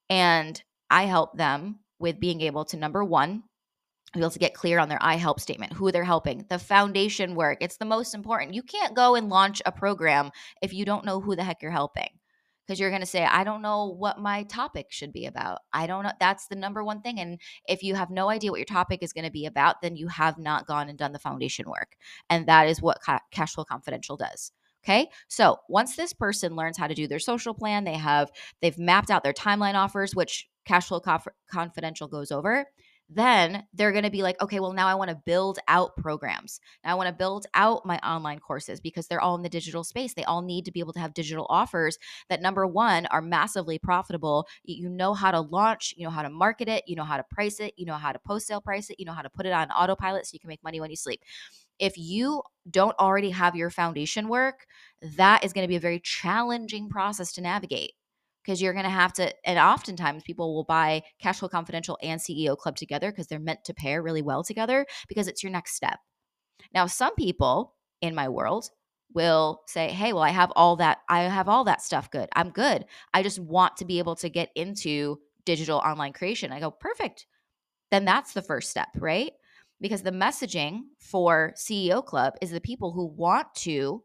And 0.09 0.63
I 0.91 1.05
help 1.05 1.37
them 1.37 1.81
with 1.99 2.21
being 2.21 2.41
able 2.43 2.65
to 2.67 2.77
number 2.77 3.05
1 3.05 3.43
be 4.15 4.21
able 4.21 4.31
to 4.31 4.39
get 4.39 4.55
clear 4.55 4.79
on 4.79 4.89
their 4.89 5.03
I 5.03 5.17
help 5.17 5.41
statement, 5.41 5.73
who 5.73 5.93
they're 5.93 6.05
helping, 6.05 6.47
the 6.49 6.59
foundation 6.59 7.35
work. 7.35 7.59
It's 7.61 7.77
the 7.77 7.85
most 7.85 8.15
important. 8.15 8.55
You 8.55 8.63
can't 8.63 8.95
go 8.95 9.15
and 9.15 9.29
launch 9.29 9.61
a 9.67 9.73
program 9.73 10.31
if 10.63 10.73
you 10.73 10.85
don't 10.85 11.05
know 11.05 11.21
who 11.21 11.37
the 11.37 11.45
heck 11.45 11.63
you're 11.63 11.71
helping. 11.71 12.09
Because 12.67 12.81
you're 12.81 12.91
going 12.91 13.03
to 13.03 13.07
say, 13.07 13.25
I 13.25 13.45
don't 13.45 13.63
know 13.63 13.95
what 13.97 14.19
my 14.19 14.43
topic 14.45 14.87
should 14.91 15.13
be 15.13 15.27
about. 15.27 15.61
I 15.73 15.87
don't 15.87 16.03
know. 16.03 16.11
That's 16.19 16.49
the 16.49 16.57
number 16.57 16.83
one 16.83 17.01
thing. 17.01 17.21
And 17.21 17.41
if 17.69 17.85
you 17.85 17.95
have 17.95 18.11
no 18.11 18.29
idea 18.29 18.51
what 18.51 18.59
your 18.59 18.65
topic 18.65 19.05
is 19.05 19.13
going 19.13 19.25
to 19.25 19.31
be 19.31 19.47
about, 19.47 19.83
then 19.83 19.95
you 19.95 20.09
have 20.09 20.37
not 20.37 20.67
gone 20.67 20.89
and 20.89 20.99
done 20.99 21.13
the 21.13 21.21
foundation 21.21 21.71
work. 21.71 21.95
And 22.29 22.47
that 22.49 22.67
is 22.67 22.83
what 22.83 22.99
Cashflow 23.33 23.67
Confidential 23.67 24.17
does. 24.17 24.51
Okay. 24.83 25.09
So 25.29 25.59
once 25.69 25.95
this 25.95 26.13
person 26.13 26.57
learns 26.57 26.77
how 26.77 26.89
to 26.89 26.95
do 26.95 27.07
their 27.07 27.21
social 27.21 27.55
plan, 27.55 27.85
they 27.85 27.95
have, 27.95 28.33
they've 28.61 28.79
mapped 28.79 29.11
out 29.11 29.23
their 29.23 29.33
timeline 29.33 29.75
offers, 29.75 30.17
which 30.17 30.49
Cashflow 30.69 31.03
Conf- 31.03 31.29
Confidential 31.49 32.09
goes 32.09 32.33
over 32.33 32.67
then 33.09 33.65
they're 33.73 33.93
going 33.93 34.05
to 34.05 34.11
be 34.11 34.23
like, 34.23 34.41
okay, 34.43 34.59
well, 34.59 34.73
now 34.73 34.89
I 34.89 34.95
want 34.95 35.11
to 35.11 35.23
build 35.25 35.59
out 35.69 35.97
programs. 35.97 36.61
Now 36.85 36.91
I 36.91 36.95
want 36.95 37.09
to 37.09 37.13
build 37.15 37.47
out 37.55 37.87
my 37.87 37.99
online 37.99 38.41
courses 38.41 38.81
because 38.81 39.07
they're 39.07 39.21
all 39.21 39.37
in 39.37 39.43
the 39.43 39.49
digital 39.49 39.85
space. 39.85 40.15
They 40.15 40.25
all 40.25 40.43
need 40.43 40.65
to 40.65 40.73
be 40.73 40.81
able 40.81 40.93
to 40.95 41.01
have 41.01 41.15
digital 41.15 41.47
offers 41.49 41.99
that, 42.29 42.43
number 42.43 42.67
one, 42.67 43.07
are 43.07 43.23
massively 43.23 43.79
profitable. 43.79 44.47
You 44.65 44.89
know 44.89 45.15
how 45.15 45.31
to 45.31 45.41
launch, 45.41 45.95
you 45.97 46.05
know 46.05 46.11
how 46.11 46.23
to 46.23 46.31
market 46.31 46.69
it, 46.69 46.85
you 46.87 46.97
know 46.97 47.05
how 47.05 47.17
to 47.17 47.25
price 47.31 47.61
it, 47.61 47.75
you 47.77 47.87
know 47.87 47.95
how 47.95 48.13
to 48.13 48.19
post 48.19 48.49
sale 48.49 48.61
price 48.61 48.91
it, 48.91 48.97
you 48.99 49.07
know 49.07 49.13
how 49.13 49.23
to 49.23 49.31
put 49.31 49.47
it 49.47 49.53
on 49.53 49.71
autopilot 49.71 50.27
so 50.27 50.31
you 50.35 50.41
can 50.41 50.49
make 50.49 50.65
money 50.65 50.81
when 50.81 50.91
you 50.91 50.97
sleep. 50.97 51.23
If 51.79 51.97
you 51.99 52.43
don't 52.71 52.99
already 52.99 53.31
have 53.31 53.55
your 53.55 53.71
foundation 53.71 54.29
work, 54.29 54.67
that 55.17 55.45
is 55.45 55.53
going 55.53 55.65
to 55.65 55.69
be 55.69 55.77
a 55.77 55.81
very 55.81 56.01
challenging 56.01 56.89
process 56.89 57.33
to 57.35 57.41
navigate 57.41 57.93
because 58.47 58.63
you're 58.63 58.73
going 58.73 58.85
to 58.85 58.91
have 58.91 59.13
to 59.13 59.33
and 59.45 59.59
oftentimes 59.59 60.23
people 60.23 60.55
will 60.55 60.65
buy 60.65 61.03
cashflow 61.23 61.51
confidential 61.51 61.99
and 62.03 62.21
ceo 62.21 62.57
club 62.57 62.77
together 62.77 63.11
because 63.11 63.27
they're 63.27 63.41
meant 63.41 63.65
to 63.65 63.75
pair 63.75 64.03
really 64.03 64.23
well 64.23 64.45
together 64.45 64.87
because 65.09 65.27
it's 65.27 65.43
your 65.43 65.53
next 65.53 65.75
step. 65.75 65.99
Now 66.73 66.87
some 66.87 67.15
people 67.17 67.75
in 68.01 68.15
my 68.15 68.29
world 68.29 68.71
will 69.15 69.63
say 69.67 69.89
hey 69.89 70.13
well 70.13 70.23
i 70.23 70.31
have 70.31 70.53
all 70.57 70.77
that 70.77 70.99
i 71.09 71.21
have 71.23 71.49
all 71.49 71.65
that 71.65 71.83
stuff 71.83 72.11
good. 72.11 72.29
I'm 72.35 72.51
good. 72.51 72.85
I 73.13 73.23
just 73.23 73.39
want 73.39 73.77
to 73.79 73.85
be 73.85 73.99
able 73.99 74.17
to 74.17 74.29
get 74.29 74.51
into 74.55 75.19
digital 75.45 75.79
online 75.79 76.13
creation. 76.13 76.53
I 76.53 76.61
go 76.61 76.71
perfect. 76.71 77.27
Then 77.91 78.05
that's 78.05 78.33
the 78.33 78.43
first 78.43 78.71
step 78.71 78.89
right? 78.97 79.33
Because 79.81 80.03
the 80.03 80.11
messaging 80.11 80.83
for 81.01 81.53
ceo 81.57 82.05
club 82.05 82.35
is 82.41 82.51
the 82.51 82.61
people 82.61 82.93
who 82.93 83.07
want 83.07 83.49
to 83.57 84.03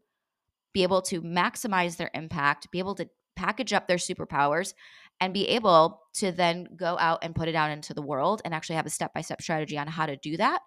be 0.72 0.82
able 0.82 1.02
to 1.02 1.20
maximize 1.20 1.96
their 1.96 2.10
impact 2.14 2.70
be 2.70 2.78
able 2.78 2.94
to 2.94 3.06
package 3.36 3.72
up 3.72 3.88
their 3.88 3.96
superpowers 3.96 4.74
and 5.20 5.32
be 5.32 5.48
able 5.48 6.00
to 6.14 6.32
then 6.32 6.68
go 6.76 6.98
out 6.98 7.20
and 7.22 7.34
put 7.34 7.48
it 7.48 7.54
out 7.54 7.70
into 7.70 7.94
the 7.94 8.02
world 8.02 8.42
and 8.44 8.54
actually 8.54 8.76
have 8.76 8.86
a 8.86 8.90
step 8.90 9.14
by 9.14 9.20
step 9.20 9.40
strategy 9.40 9.78
on 9.78 9.86
how 9.86 10.06
to 10.06 10.16
do 10.16 10.36
that. 10.36 10.60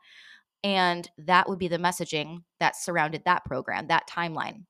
And 0.63 1.09
that 1.19 1.47
would 1.47 1.59
be 1.59 1.67
the 1.67 1.77
messaging 1.77 2.43
that 2.59 2.75
surrounded 2.75 3.23
that 3.25 3.45
program, 3.45 3.87
that 3.87 4.09
timeline. 4.09 4.63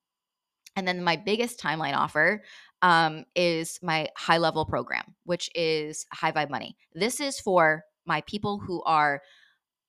And 0.75 0.87
then 0.87 1.03
my 1.03 1.15
biggest 1.15 1.59
timeline 1.59 1.95
offer 1.95 2.43
um, 2.81 3.25
is 3.35 3.79
my 3.81 4.09
high 4.17 4.37
level 4.37 4.65
program, 4.65 5.15
which 5.23 5.49
is 5.55 6.05
High 6.11 6.31
Vibe 6.31 6.49
Money. 6.49 6.75
This 6.93 7.19
is 7.19 7.39
for 7.39 7.83
my 8.05 8.21
people 8.21 8.59
who 8.59 8.83
are 8.83 9.21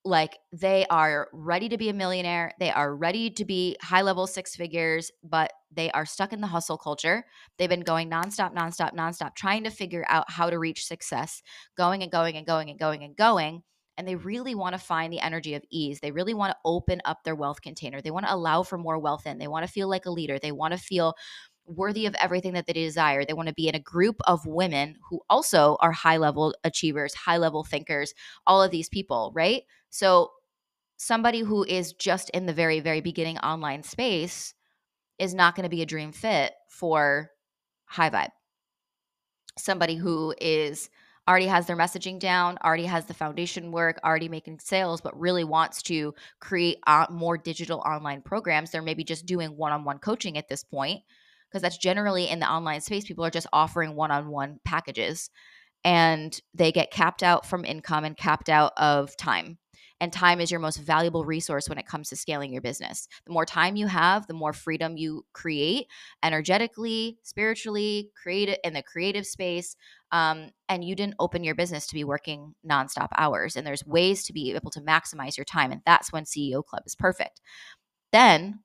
like 0.07 0.39
they 0.53 0.87
are 0.89 1.29
ready 1.33 1.69
to 1.69 1.77
be 1.77 1.89
a 1.89 1.93
millionaire 1.93 2.53
they 2.61 2.71
are 2.71 2.95
ready 2.95 3.31
to 3.31 3.45
be 3.45 3.77
high 3.83 4.03
level 4.03 4.27
six 4.27 4.55
figures 4.55 5.11
but 5.23 5.53
they 5.77 5.91
are 5.91 6.07
stuck 6.07 6.33
in 6.33 6.41
the 6.41 6.47
hustle 6.47 6.79
culture. 6.79 7.25
They've 7.59 7.69
been 7.69 7.81
going 7.81 8.11
nonstop 8.11 8.55
nonstop 8.55 8.95
nonstop 8.95 9.35
trying 9.35 9.65
to 9.65 9.71
figure 9.71 10.07
out 10.09 10.31
how 10.31 10.51
to 10.51 10.59
reach 10.59 10.87
success 10.87 11.43
going 11.77 12.03
and 12.03 12.11
going 12.11 12.37
and 12.37 12.47
going 12.47 12.71
and 12.71 12.79
going 12.79 13.05
and 13.05 13.15
going 13.17 13.63
and 13.99 14.07
they 14.07 14.17
really 14.17 14.55
want 14.55 14.75
to 14.75 14.79
find 14.79 15.11
the 15.11 15.21
energy 15.21 15.55
of 15.55 15.65
ease. 15.71 16.01
They 16.01 16.11
really 16.11 16.35
want 16.35 16.51
to 16.51 16.59
open 16.67 17.01
up 17.07 17.25
their 17.25 17.35
wealth 17.35 17.63
container. 17.63 18.03
They 18.03 18.11
want 18.11 18.27
to 18.27 18.35
allow 18.35 18.63
for 18.63 18.77
more 18.77 18.99
wealth 18.99 19.27
in. 19.27 19.39
They 19.39 19.49
want 19.49 19.67
to 19.67 19.73
feel 19.73 19.89
like 19.89 20.05
a 20.05 20.11
leader. 20.11 20.39
They 20.39 20.53
want 20.53 20.73
to 20.73 20.79
feel 20.79 21.15
worthy 21.65 22.07
of 22.07 22.15
everything 22.17 22.53
that 22.53 22.67
they 22.67 22.75
desire. 22.75 23.25
They 23.25 23.33
want 23.33 23.49
to 23.49 23.55
be 23.55 23.69
in 23.69 23.75
a 23.75 23.81
group 23.81 24.17
of 24.27 24.47
women 24.47 24.97
who 25.09 25.21
also 25.31 25.77
are 25.81 25.93
high 25.93 26.19
level 26.19 26.55
achievers, 26.63 27.15
high 27.15 27.39
level 27.39 27.65
thinkers, 27.65 28.13
all 28.47 28.63
of 28.63 28.71
these 28.71 28.89
people, 28.89 29.33
right? 29.35 29.63
So, 29.97 30.33
somebody 30.99 31.41
who 31.41 31.65
is 31.65 31.95
just 31.95 32.29
in 32.31 32.45
the 32.45 32.53
very, 32.53 32.81
very 32.81 33.01
beginning 33.01 33.39
online 33.39 33.83
space 33.83 34.53
is 35.19 35.33
not 35.33 35.55
going 35.55 35.63
to 35.63 35.71
be 35.71 35.81
a 35.81 35.87
dream 35.87 36.13
fit 36.13 36.53
for 36.69 37.31
high 37.87 38.11
vibe. 38.11 38.29
Somebody 39.57 39.97
who 39.97 40.35
is 40.39 40.91
already 41.27 41.47
has 41.47 41.67
their 41.67 41.79
messaging 41.79 42.19
down, 42.21 42.59
already 42.63 42.85
has 42.85 43.07
the 43.07 43.15
foundation 43.15 43.73
work, 43.73 43.99
already 44.05 44.29
making 44.29 44.59
sales, 44.59 45.01
but 45.01 45.19
really 45.19 45.45
wants 45.45 45.81
to 45.85 46.13
create 46.43 46.77
uh, 46.87 47.07
more 47.09 47.39
digital 47.39 47.79
online 47.79 48.21
programs. 48.21 48.71
They're 48.71 48.83
maybe 48.83 49.03
just 49.03 49.25
doing 49.25 49.57
one 49.57 49.73
on 49.73 49.85
one 49.85 49.99
coaching 49.99 50.37
at 50.37 50.47
this 50.47 50.63
point 50.63 51.05
because 51.49 51.63
that's 51.63 51.79
generally 51.79 52.29
in 52.29 52.39
the 52.39 52.51
online 52.51 52.83
space 52.83 53.07
people 53.07 53.25
are 53.25 53.31
just 53.31 53.47
offering 53.51 53.95
one-on-one 53.95 54.61
packages 54.63 55.31
and 55.85 56.39
they 56.53 56.71
get 56.71 56.91
capped 56.91 57.23
out 57.23 57.47
from 57.47 57.65
income 57.65 58.05
and 58.05 58.15
capped 58.15 58.51
out 58.51 58.75
of 58.77 59.17
time 59.17 59.57
and 60.01 60.13
time 60.13 60.41
is 60.41 60.51
your 60.51 60.61
most 60.61 60.79
valuable 60.79 61.25
resource 61.25 61.69
when 61.69 61.79
it 61.79 61.87
comes 61.87 62.11
to 62.11 62.17
scaling 62.17 62.53
your 62.53 62.63
business. 62.63 63.09
The 63.27 63.33
more 63.33 63.47
time 63.47 63.77
you 63.77 63.87
have, 63.87 64.27
the 64.27 64.35
more 64.35 64.53
freedom 64.53 64.97
you 64.97 65.25
create 65.33 65.87
energetically, 66.23 67.19
spiritually, 67.23 68.11
create 68.21 68.59
in 68.65 68.75
the 68.75 68.83
creative 68.83 69.27
space. 69.27 69.77
Um, 70.13 70.51
and 70.69 70.85
you 70.85 70.95
didn't 70.95 71.17
open 71.19 71.45
your 71.45 71.55
business 71.55 71.87
to 71.89 71.95
be 71.95 72.05
working 72.05 72.55
nonstop 72.69 73.09
hours. 73.17 73.57
And 73.57 73.67
there's 73.67 73.87
ways 73.87 74.25
to 74.25 74.33
be 74.33 74.53
able 74.55 74.71
to 74.73 74.81
maximize 74.81 75.37
your 75.37 75.45
time. 75.45 75.73
And 75.73 75.83
that's 75.87 76.13
when 76.13 76.25
CEO 76.25 76.65
Club 76.65 76.83
is 76.87 76.95
perfect. 76.95 77.41
Then 78.13 78.61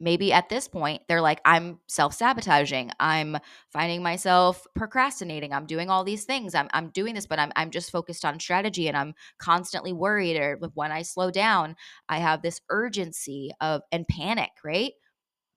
maybe 0.00 0.32
at 0.32 0.48
this 0.48 0.68
point 0.68 1.02
they're 1.08 1.20
like 1.20 1.40
i'm 1.44 1.78
self-sabotaging. 1.88 2.90
I'm 3.00 3.38
finding 3.72 4.02
myself 4.02 4.66
procrastinating. 4.74 5.52
I'm 5.52 5.66
doing 5.66 5.90
all 5.90 6.04
these 6.04 6.24
things. 6.24 6.54
I'm, 6.54 6.68
I'm 6.72 6.90
doing 6.90 7.14
this 7.14 7.26
but 7.26 7.38
I'm, 7.38 7.52
I'm 7.56 7.70
just 7.70 7.90
focused 7.90 8.24
on 8.24 8.40
strategy 8.40 8.88
and 8.88 8.96
i'm 8.96 9.14
constantly 9.38 9.92
worried 9.92 10.36
or 10.36 10.58
when 10.74 10.92
i 10.92 11.02
slow 11.02 11.30
down 11.30 11.76
i 12.08 12.18
have 12.18 12.42
this 12.42 12.60
urgency 12.70 13.50
of 13.60 13.82
and 13.92 14.06
panic 14.08 14.50
right? 14.64 14.92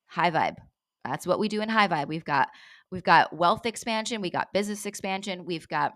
High 0.08 0.32
vibe. 0.32 0.56
That's 1.04 1.28
what 1.28 1.40
we 1.40 1.48
do 1.48 1.62
in 1.62 1.70
high 1.70 1.88
vibe. 1.88 2.08
We've 2.08 2.26
got 2.26 2.50
we've 2.92 3.04
got 3.04 3.36
wealth 3.36 3.66
expansion 3.66 4.22
we 4.22 4.30
got 4.30 4.54
business 4.54 4.86
expansion 4.86 5.46
we've 5.46 5.68
got 5.68 5.94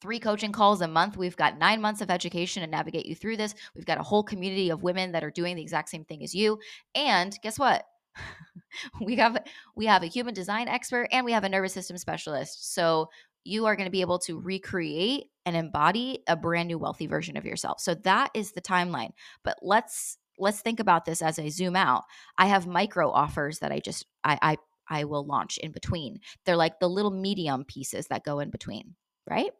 three 0.00 0.18
coaching 0.18 0.52
calls 0.52 0.80
a 0.80 0.88
month. 0.88 1.16
We've 1.16 1.36
got 1.36 1.58
nine 1.58 1.80
months 1.80 2.00
of 2.00 2.10
education 2.10 2.62
to 2.62 2.66
navigate 2.66 3.06
you 3.06 3.14
through 3.14 3.36
this. 3.36 3.54
We've 3.74 3.86
got 3.86 3.98
a 3.98 4.02
whole 4.02 4.22
community 4.22 4.70
of 4.70 4.82
women 4.82 5.12
that 5.12 5.24
are 5.24 5.30
doing 5.30 5.56
the 5.56 5.62
exact 5.62 5.88
same 5.88 6.04
thing 6.04 6.22
as 6.22 6.34
you. 6.34 6.58
And 6.94 7.36
guess 7.42 7.58
what? 7.58 7.84
we 9.00 9.16
have 9.16 9.38
we 9.76 9.86
have 9.86 10.02
a 10.02 10.06
human 10.06 10.34
design 10.34 10.68
expert 10.68 11.08
and 11.12 11.24
we 11.24 11.32
have 11.32 11.44
a 11.44 11.48
nervous 11.48 11.72
system 11.72 11.96
specialist. 11.98 12.74
So 12.74 13.08
you 13.44 13.66
are 13.66 13.76
going 13.76 13.86
to 13.86 13.90
be 13.90 14.00
able 14.00 14.18
to 14.20 14.38
recreate 14.38 15.24
and 15.46 15.56
embody 15.56 16.22
a 16.28 16.36
brand 16.36 16.68
new 16.68 16.78
wealthy 16.78 17.06
version 17.06 17.36
of 17.36 17.44
yourself. 17.44 17.80
So 17.80 17.94
that 17.94 18.30
is 18.34 18.52
the 18.52 18.60
timeline. 18.60 19.10
But 19.44 19.58
let's 19.62 20.18
let's 20.38 20.60
think 20.60 20.80
about 20.80 21.04
this 21.04 21.22
as 21.22 21.38
I 21.38 21.48
zoom 21.48 21.76
out. 21.76 22.04
I 22.38 22.46
have 22.46 22.66
micro 22.66 23.10
offers 23.10 23.58
that 23.60 23.72
I 23.72 23.80
just 23.80 24.06
I 24.24 24.38
I 24.42 24.56
I 24.88 25.04
will 25.04 25.24
launch 25.24 25.58
in 25.58 25.72
between. 25.72 26.18
They're 26.44 26.56
like 26.56 26.80
the 26.80 26.88
little 26.88 27.12
medium 27.12 27.64
pieces 27.64 28.08
that 28.08 28.24
go 28.24 28.40
in 28.40 28.50
between, 28.50 28.96
right? 29.28 29.50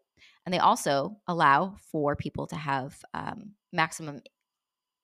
And 0.45 0.55
they 0.55 0.59
also 0.59 1.17
allow 1.27 1.77
for 1.91 2.17
people 2.17 2.47
to 2.49 2.57
have 2.57 2.97
um, 3.15 3.53
maximum 3.73 4.23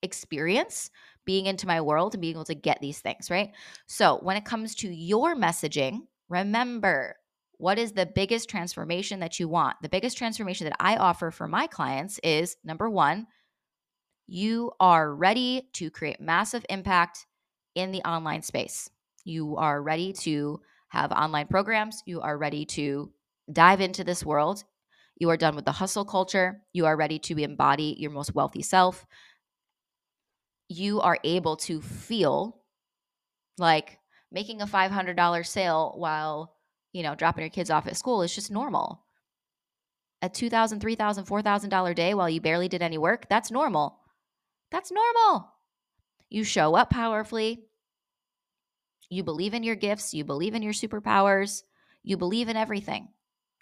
experience 0.02 0.90
being 1.24 1.46
into 1.46 1.66
my 1.66 1.80
world 1.80 2.14
and 2.14 2.20
being 2.20 2.34
able 2.34 2.44
to 2.44 2.54
get 2.54 2.80
these 2.80 3.00
things, 3.00 3.30
right? 3.30 3.52
So 3.86 4.18
when 4.22 4.36
it 4.36 4.44
comes 4.44 4.74
to 4.76 4.88
your 4.88 5.34
messaging, 5.34 6.00
remember 6.28 7.16
what 7.58 7.78
is 7.78 7.92
the 7.92 8.06
biggest 8.06 8.48
transformation 8.48 9.20
that 9.20 9.40
you 9.40 9.48
want? 9.48 9.76
The 9.82 9.88
biggest 9.88 10.18
transformation 10.18 10.66
that 10.66 10.76
I 10.78 10.96
offer 10.96 11.30
for 11.30 11.48
my 11.48 11.66
clients 11.66 12.20
is 12.22 12.56
number 12.64 12.88
one, 12.90 13.26
you 14.26 14.72
are 14.80 15.14
ready 15.14 15.68
to 15.74 15.90
create 15.90 16.20
massive 16.20 16.66
impact 16.68 17.26
in 17.74 17.92
the 17.92 18.02
online 18.02 18.42
space. 18.42 18.90
You 19.24 19.56
are 19.56 19.82
ready 19.82 20.12
to 20.14 20.60
have 20.88 21.12
online 21.12 21.46
programs. 21.46 22.02
You 22.06 22.20
are 22.20 22.36
ready 22.36 22.64
to 22.66 23.10
dive 23.52 23.80
into 23.80 24.04
this 24.04 24.24
world 24.24 24.64
you 25.16 25.30
are 25.30 25.36
done 25.36 25.56
with 25.56 25.64
the 25.64 25.72
hustle 25.72 26.04
culture. 26.04 26.62
You 26.72 26.86
are 26.86 26.96
ready 26.96 27.18
to 27.20 27.38
embody 27.38 27.96
your 27.98 28.10
most 28.10 28.34
wealthy 28.34 28.62
self. 28.62 29.06
You 30.68 31.00
are 31.00 31.18
able 31.24 31.56
to 31.56 31.80
feel 31.80 32.60
like 33.58 33.98
making 34.30 34.60
a 34.60 34.66
$500 34.66 35.46
sale 35.46 35.94
while, 35.96 36.54
you 36.92 37.02
know, 37.02 37.14
dropping 37.14 37.42
your 37.42 37.50
kids 37.50 37.70
off 37.70 37.86
at 37.86 37.96
school 37.96 38.22
is 38.22 38.34
just 38.34 38.50
normal. 38.50 39.04
A 40.22 40.28
$2,000, 40.28 40.80
$3,000, 40.80 41.26
$4,000 41.26 41.94
day 41.94 42.14
while 42.14 42.28
you 42.28 42.40
barely 42.40 42.68
did 42.68 42.82
any 42.82 42.98
work, 42.98 43.28
that's 43.28 43.50
normal. 43.50 44.00
That's 44.70 44.90
normal. 44.90 45.52
You 46.28 46.44
show 46.44 46.74
up 46.74 46.90
powerfully. 46.90 47.64
You 49.08 49.22
believe 49.22 49.54
in 49.54 49.62
your 49.62 49.76
gifts. 49.76 50.12
You 50.12 50.24
believe 50.24 50.54
in 50.54 50.62
your 50.62 50.72
superpowers. 50.72 51.62
You 52.02 52.16
believe 52.16 52.48
in 52.48 52.56
everything. 52.56 53.08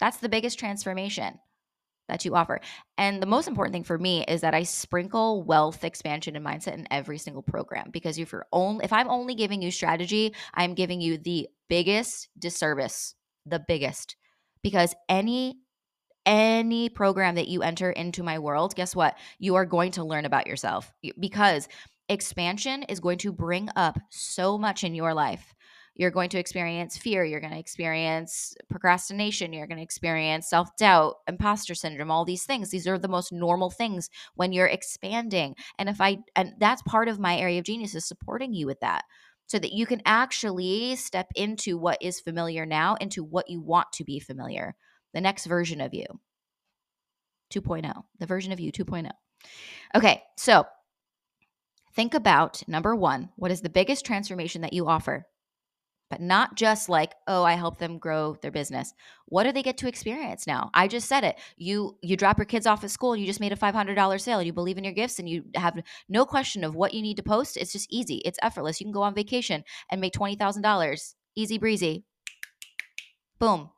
That's 0.05 0.19
the 0.19 0.29
biggest 0.29 0.59
transformation. 0.59 1.39
that 2.11 2.27
you 2.27 2.35
offer. 2.35 2.61
And 2.99 3.23
the 3.23 3.27
most 3.27 3.49
important 3.49 3.73
thing 3.73 3.85
for 3.85 3.97
me 3.97 4.23
is 4.29 4.43
that 4.43 4.53
I 4.53 4.65
sprinkle 4.65 5.43
wealth 5.43 5.83
expansion 5.83 6.37
and 6.37 6.45
mindset 6.45 6.75
in 6.75 6.87
every 6.91 7.17
single 7.17 7.41
program 7.41 7.89
because 7.91 8.19
if 8.19 8.31
you're 8.31 8.45
only 8.53 8.85
if 8.85 8.93
I'm 8.93 9.09
only 9.09 9.35
giving 9.35 9.63
you 9.63 9.71
strategy, 9.71 10.35
I'm 10.53 10.75
giving 10.75 11.01
you 11.01 11.17
the 11.17 11.49
biggest 11.71 12.29
disservice, 12.39 13.15
the 13.47 13.65
biggest. 13.67 14.17
Because 14.63 14.95
any 15.09 15.57
any 16.27 16.91
program 16.91 17.37
that 17.37 17.49
you 17.49 17.63
enter 17.63 17.91
into 17.91 18.23
my 18.23 18.39
world, 18.39 18.75
guess 18.75 18.95
what? 18.95 19.17
You 19.39 19.55
are 19.55 19.65
going 19.65 19.93
to 19.93 20.05
learn 20.05 20.27
about 20.27 20.47
yourself 20.47 20.93
because 21.19 21.67
expansion 22.11 22.83
is 22.83 23.01
going 23.01 23.17
to 23.17 23.33
bring 23.33 23.71
up 23.77 23.99
so 24.11 24.59
much 24.59 24.85
in 24.85 24.95
your 24.95 25.15
life 25.15 25.54
you're 25.95 26.11
going 26.11 26.31
to 26.31 26.39
experience 26.39 26.97
fear 26.97 27.25
you're 27.25 27.41
going 27.41 27.53
to 27.53 27.59
experience 27.59 28.55
procrastination 28.69 29.53
you're 29.53 29.67
going 29.67 29.79
to 29.79 29.83
experience 29.83 30.49
self-doubt 30.49 31.15
imposter 31.29 31.75
syndrome 31.75 32.11
all 32.11 32.25
these 32.25 32.45
things. 32.45 32.71
These 32.71 32.87
are 32.87 32.99
the 32.99 33.09
most 33.09 33.33
normal 33.33 33.71
things 33.71 34.11
when 34.35 34.53
you're 34.53 34.67
expanding. 34.67 35.55
And 35.79 35.89
if 35.89 36.01
i 36.01 36.19
and 36.37 36.55
that's 36.59 36.83
part 36.83 37.09
of 37.09 37.19
my 37.19 37.37
area 37.37 37.59
of 37.59 37.65
genius 37.65 37.95
is 37.95 38.07
supporting 38.07 38.53
you 38.55 38.67
with 38.67 38.81
that 38.81 39.05
so 39.47 39.59
that 39.59 39.73
you 39.73 39.87
can 39.87 40.01
actually 40.07 40.97
step 40.97 41.27
into 41.35 41.77
what 41.77 41.99
is 42.01 42.21
familiar 42.21 42.65
now 42.65 42.95
into 43.01 43.23
what 43.23 43.51
you 43.51 43.61
want 43.61 43.93
to 43.93 44.05
be 44.05 44.19
familiar. 44.19 44.75
The 45.13 45.21
next 45.21 45.47
version 45.47 45.81
of 45.81 45.95
you. 45.95 46.07
2.0 47.53 48.03
the 48.19 48.27
version 48.27 48.53
of 48.53 48.59
you 48.59 48.73
2.0 48.73 49.09
okay 49.95 50.23
so 50.37 50.65
think 51.95 52.15
about 52.15 52.67
number 52.67 52.97
one 52.97 53.29
what 53.37 53.53
is 53.53 53.61
the 53.61 53.69
biggest 53.69 54.05
transformation 54.05 54.63
that 54.63 54.73
you 54.73 54.89
offer 54.89 55.27
but 56.11 56.21
not 56.21 56.55
just 56.55 56.89
like 56.89 57.15
oh 57.27 57.45
i 57.45 57.55
help 57.55 57.79
them 57.79 57.99
grow 57.99 58.37
their 58.43 58.51
business. 58.51 58.93
What 59.27 59.45
do 59.45 59.53
they 59.53 59.63
get 59.63 59.79
to 59.79 59.89
experience 59.89 60.47
now? 60.47 60.71
I 60.75 60.87
just 60.87 61.09
said 61.09 61.25
it. 61.25 61.37
You 61.57 61.97
you 62.03 62.17
drop 62.17 62.39
your 62.39 62.45
kids 62.45 62.67
off 62.67 62.85
at 62.85 62.91
school 62.91 63.13
and 63.13 63.21
you 63.21 63.27
just 63.27 63.41
made 63.41 63.53
a 63.53 63.57
$500 63.57 64.21
sale. 64.21 64.43
You 64.43 64.53
believe 64.53 64.79
in 64.79 64.85
your 64.85 64.93
gifts 64.93 65.19
and 65.19 65.29
you 65.29 65.45
have 65.55 65.83
no 66.09 66.25
question 66.25 66.63
of 66.63 66.75
what 66.75 66.95
you 66.95 67.03
need 67.03 67.17
to 67.17 67.23
post. 67.23 67.57
It's 67.57 67.73
just 67.73 67.89
easy. 67.91 68.17
It's 68.25 68.39
effortless. 68.43 68.81
You 68.81 68.87
can 68.87 68.93
go 68.93 69.03
on 69.03 69.15
vacation 69.15 69.65
and 69.91 70.01
make 70.01 70.13
$20000 70.13 71.15
easy 71.37 71.59
breezy. 71.59 72.05
Boom. 73.39 73.71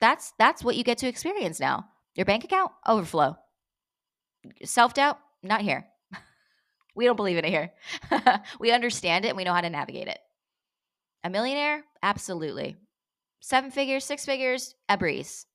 That's 0.00 0.32
that's 0.38 0.62
what 0.62 0.76
you 0.76 0.84
get 0.84 0.98
to 0.98 1.08
experience 1.08 1.60
now. 1.60 1.86
Your 2.14 2.26
bank 2.26 2.44
account? 2.44 2.72
Overflow. 2.86 3.36
Self-doubt? 4.64 5.18
Not 5.42 5.62
here. 5.62 5.86
We 6.96 7.06
don't 7.06 7.16
believe 7.16 7.38
in 7.38 7.44
it 7.44 7.50
here. 7.50 7.72
We 8.60 8.70
understand 8.70 9.24
it 9.24 9.28
and 9.28 9.36
we 9.36 9.42
know 9.42 9.52
how 9.52 9.62
to 9.62 9.70
navigate 9.70 10.06
it 10.06 10.18
a 11.24 11.30
millionaire? 11.30 11.84
Absolutely. 12.02 12.76
Seven 13.40 13.70
figures, 13.70 14.04
six 14.04 14.24
figures, 14.24 14.74
a 14.88 14.96
breeze. 14.96 15.46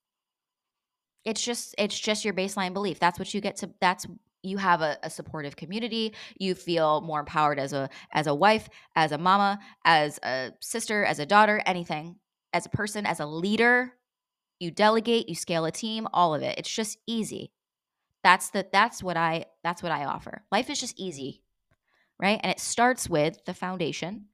It's 1.23 1.43
just 1.43 1.75
it's 1.77 1.97
just 1.97 2.25
your 2.25 2.33
baseline 2.33 2.73
belief. 2.73 2.99
That's 2.99 3.19
what 3.19 3.33
you 3.33 3.39
get 3.39 3.57
to 3.57 3.69
that's 3.79 4.07
you 4.41 4.57
have 4.57 4.81
a, 4.81 4.97
a, 5.03 5.09
supportive 5.09 5.55
community 5.55 6.13
you 6.39 6.55
feel 6.55 7.01
more 7.01 7.19
empowered 7.19 7.59
as 7.59 7.73
a 7.73 7.89
as 8.13 8.25
a 8.25 8.33
wife 8.33 8.69
as 8.95 9.11
a 9.11 9.17
mama 9.17 9.59
as 9.83 10.17
a 10.23 10.51
sister 10.61 11.03
as 11.03 11.19
a 11.19 11.25
daughter 11.25 11.61
anything 11.65 12.15
as 12.53 12.65
a 12.65 12.69
person 12.69 13.05
as 13.05 13.19
a 13.19 13.25
leader 13.25 13.93
you 14.59 14.71
delegate 14.71 15.27
you 15.27 15.35
scale 15.35 15.65
a 15.65 15.71
team 15.71 16.07
all 16.13 16.33
of 16.33 16.41
it 16.41 16.57
it's 16.57 16.73
just 16.73 16.97
easy 17.05 17.51
that's 18.23 18.49
the 18.51 18.65
that's 18.71 19.03
what 19.03 19.17
i 19.17 19.43
that's 19.61 19.83
what 19.83 19.91
i 19.91 20.05
offer 20.05 20.41
life 20.53 20.69
is 20.69 20.79
just 20.79 20.97
easy 20.97 21.41
right 22.17 22.39
and 22.41 22.51
it 22.51 22.61
starts 22.61 23.09
with 23.09 23.43
the 23.43 23.53
foundation 23.53 24.28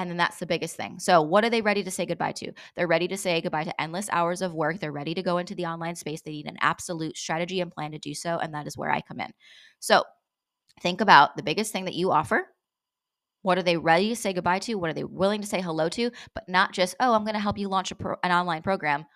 and 0.00 0.10
then 0.10 0.16
that's 0.16 0.38
the 0.38 0.46
biggest 0.46 0.76
thing. 0.76 0.98
So, 0.98 1.20
what 1.20 1.44
are 1.44 1.50
they 1.50 1.60
ready 1.60 1.82
to 1.82 1.90
say 1.90 2.06
goodbye 2.06 2.32
to? 2.32 2.52
They're 2.74 2.86
ready 2.86 3.08
to 3.08 3.16
say 3.16 3.40
goodbye 3.40 3.64
to 3.64 3.80
endless 3.80 4.08
hours 4.10 4.42
of 4.42 4.54
work. 4.54 4.80
They're 4.80 4.92
ready 4.92 5.14
to 5.14 5.22
go 5.22 5.38
into 5.38 5.54
the 5.54 5.66
online 5.66 5.94
space. 5.94 6.22
They 6.22 6.32
need 6.32 6.46
an 6.46 6.56
absolute 6.60 7.16
strategy 7.16 7.60
and 7.60 7.70
plan 7.70 7.92
to 7.92 7.98
do 7.98 8.14
so. 8.14 8.38
And 8.38 8.54
that 8.54 8.66
is 8.66 8.76
where 8.76 8.90
I 8.90 9.00
come 9.00 9.20
in. 9.20 9.30
So, 9.78 10.04
think 10.80 11.00
about 11.00 11.36
the 11.36 11.42
biggest 11.42 11.72
thing 11.72 11.84
that 11.84 11.94
you 11.94 12.10
offer. 12.10 12.46
What 13.42 13.58
are 13.58 13.62
they 13.62 13.76
ready 13.76 14.08
to 14.10 14.16
say 14.16 14.32
goodbye 14.32 14.58
to? 14.60 14.74
What 14.74 14.90
are 14.90 14.94
they 14.94 15.04
willing 15.04 15.40
to 15.40 15.46
say 15.46 15.60
hello 15.60 15.88
to? 15.90 16.10
But 16.34 16.48
not 16.48 16.72
just, 16.72 16.94
oh, 17.00 17.14
I'm 17.14 17.24
going 17.24 17.34
to 17.34 17.40
help 17.40 17.58
you 17.58 17.68
launch 17.68 17.92
pro- 17.98 18.16
an 18.22 18.32
online 18.32 18.62
program. 18.62 19.06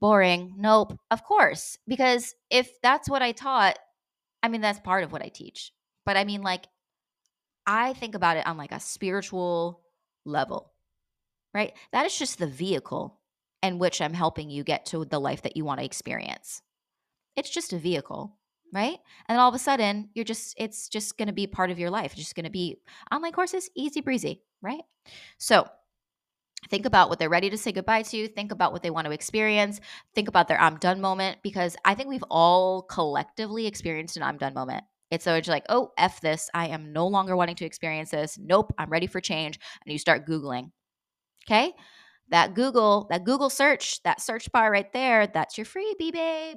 Boring. 0.00 0.54
Nope. 0.56 0.98
Of 1.10 1.24
course. 1.24 1.78
Because 1.86 2.34
if 2.50 2.70
that's 2.82 3.08
what 3.08 3.22
I 3.22 3.32
taught, 3.32 3.78
I 4.42 4.48
mean, 4.48 4.60
that's 4.60 4.80
part 4.80 5.04
of 5.04 5.12
what 5.12 5.22
I 5.22 5.28
teach. 5.28 5.72
But 6.06 6.16
I 6.16 6.24
mean, 6.24 6.42
like, 6.42 6.66
I 7.66 7.94
think 7.94 8.14
about 8.14 8.36
it 8.36 8.46
on 8.46 8.56
like 8.56 8.72
a 8.72 8.80
spiritual 8.80 9.80
level, 10.24 10.72
right? 11.52 11.72
That 11.92 12.06
is 12.06 12.18
just 12.18 12.38
the 12.38 12.46
vehicle 12.46 13.20
in 13.62 13.78
which 13.78 14.00
I'm 14.00 14.14
helping 14.14 14.50
you 14.50 14.62
get 14.64 14.86
to 14.86 15.04
the 15.04 15.18
life 15.18 15.42
that 15.42 15.56
you 15.56 15.64
want 15.64 15.80
to 15.80 15.86
experience. 15.86 16.62
It's 17.36 17.50
just 17.50 17.72
a 17.72 17.78
vehicle, 17.78 18.36
right? 18.72 18.98
And 19.28 19.38
all 19.38 19.48
of 19.48 19.54
a 19.54 19.58
sudden, 19.58 20.10
you're 20.14 20.24
just, 20.24 20.54
it's 20.58 20.88
just 20.88 21.16
going 21.16 21.28
to 21.28 21.34
be 21.34 21.46
part 21.46 21.70
of 21.70 21.78
your 21.78 21.90
life. 21.90 22.12
It's 22.12 22.22
just 22.22 22.34
going 22.34 22.44
to 22.44 22.50
be 22.50 22.78
online 23.12 23.32
courses, 23.32 23.70
easy 23.74 24.00
breezy, 24.00 24.42
right? 24.62 24.82
So, 25.38 25.66
think 26.70 26.86
about 26.86 27.10
what 27.10 27.18
they're 27.18 27.28
ready 27.28 27.50
to 27.50 27.58
say 27.58 27.72
goodbye 27.72 28.02
to 28.02 28.28
think 28.28 28.52
about 28.52 28.72
what 28.72 28.82
they 28.82 28.90
want 28.90 29.06
to 29.06 29.12
experience 29.12 29.80
think 30.14 30.28
about 30.28 30.48
their 30.48 30.60
i'm 30.60 30.76
done 30.78 31.00
moment 31.00 31.38
because 31.42 31.76
i 31.84 31.94
think 31.94 32.08
we've 32.08 32.24
all 32.30 32.82
collectively 32.82 33.66
experienced 33.66 34.16
an 34.16 34.22
i'm 34.22 34.38
done 34.38 34.54
moment 34.54 34.82
it's 35.14 35.24
so 35.24 35.34
it's 35.34 35.48
like, 35.48 35.64
oh, 35.68 35.92
F 35.96 36.20
this. 36.20 36.50
I 36.54 36.68
am 36.68 36.92
no 36.92 37.06
longer 37.06 37.36
wanting 37.36 37.56
to 37.56 37.64
experience 37.64 38.10
this. 38.10 38.38
Nope, 38.40 38.72
I'm 38.78 38.90
ready 38.90 39.06
for 39.06 39.20
change. 39.20 39.58
And 39.84 39.92
you 39.92 39.98
start 39.98 40.26
Googling. 40.26 40.70
Okay. 41.46 41.72
That 42.30 42.54
Google, 42.54 43.06
that 43.10 43.24
Google 43.24 43.50
search, 43.50 44.02
that 44.02 44.20
search 44.20 44.50
bar 44.50 44.70
right 44.70 44.90
there, 44.92 45.26
that's 45.26 45.58
your 45.58 45.66
freebie, 45.66 46.12
babe. 46.12 46.56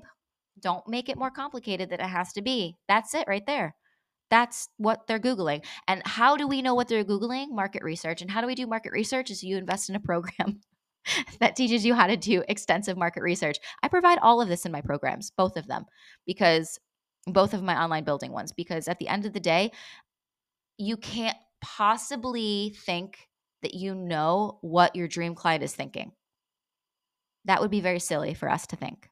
Don't 0.61 0.87
make 0.87 1.09
it 1.09 1.17
more 1.17 1.31
complicated 1.31 1.89
than 1.89 1.99
it 1.99 2.07
has 2.07 2.33
to 2.33 2.41
be. 2.41 2.75
That's 2.87 3.13
it 3.13 3.27
right 3.27 3.45
there. 3.45 3.75
That's 4.29 4.69
what 4.77 5.07
they're 5.07 5.19
Googling. 5.19 5.63
And 5.87 6.01
how 6.05 6.35
do 6.35 6.47
we 6.47 6.61
know 6.61 6.73
what 6.73 6.87
they're 6.87 7.03
Googling? 7.03 7.51
Market 7.51 7.83
research. 7.83 8.21
And 8.21 8.31
how 8.31 8.41
do 8.41 8.47
we 8.47 8.55
do 8.55 8.67
market 8.67 8.91
research? 8.91 9.29
Is 9.29 9.43
you 9.43 9.57
invest 9.57 9.89
in 9.89 9.95
a 9.95 9.99
program 9.99 10.61
that 11.39 11.55
teaches 11.55 11.85
you 11.85 11.93
how 11.93 12.07
to 12.07 12.17
do 12.17 12.43
extensive 12.47 12.97
market 12.97 13.23
research. 13.23 13.57
I 13.83 13.87
provide 13.87 14.19
all 14.21 14.41
of 14.41 14.49
this 14.49 14.65
in 14.65 14.71
my 14.71 14.81
programs, 14.81 15.31
both 15.37 15.57
of 15.57 15.67
them, 15.67 15.85
because 16.25 16.79
both 17.27 17.53
of 17.53 17.63
my 17.63 17.81
online 17.81 18.03
building 18.03 18.31
ones 18.31 18.51
because 18.51 18.87
at 18.87 18.99
the 18.99 19.07
end 19.07 19.25
of 19.25 19.33
the 19.33 19.39
day, 19.39 19.71
you 20.77 20.97
can't 20.97 21.37
possibly 21.61 22.75
think 22.85 23.27
that 23.61 23.73
you 23.73 23.95
know 23.95 24.59
what 24.61 24.95
your 24.95 25.07
dream 25.07 25.35
client 25.35 25.63
is 25.63 25.73
thinking. 25.73 26.11
That 27.45 27.61
would 27.61 27.71
be 27.71 27.81
very 27.81 27.99
silly 27.99 28.33
for 28.33 28.49
us 28.49 28.67
to 28.67 28.75
think. 28.75 29.09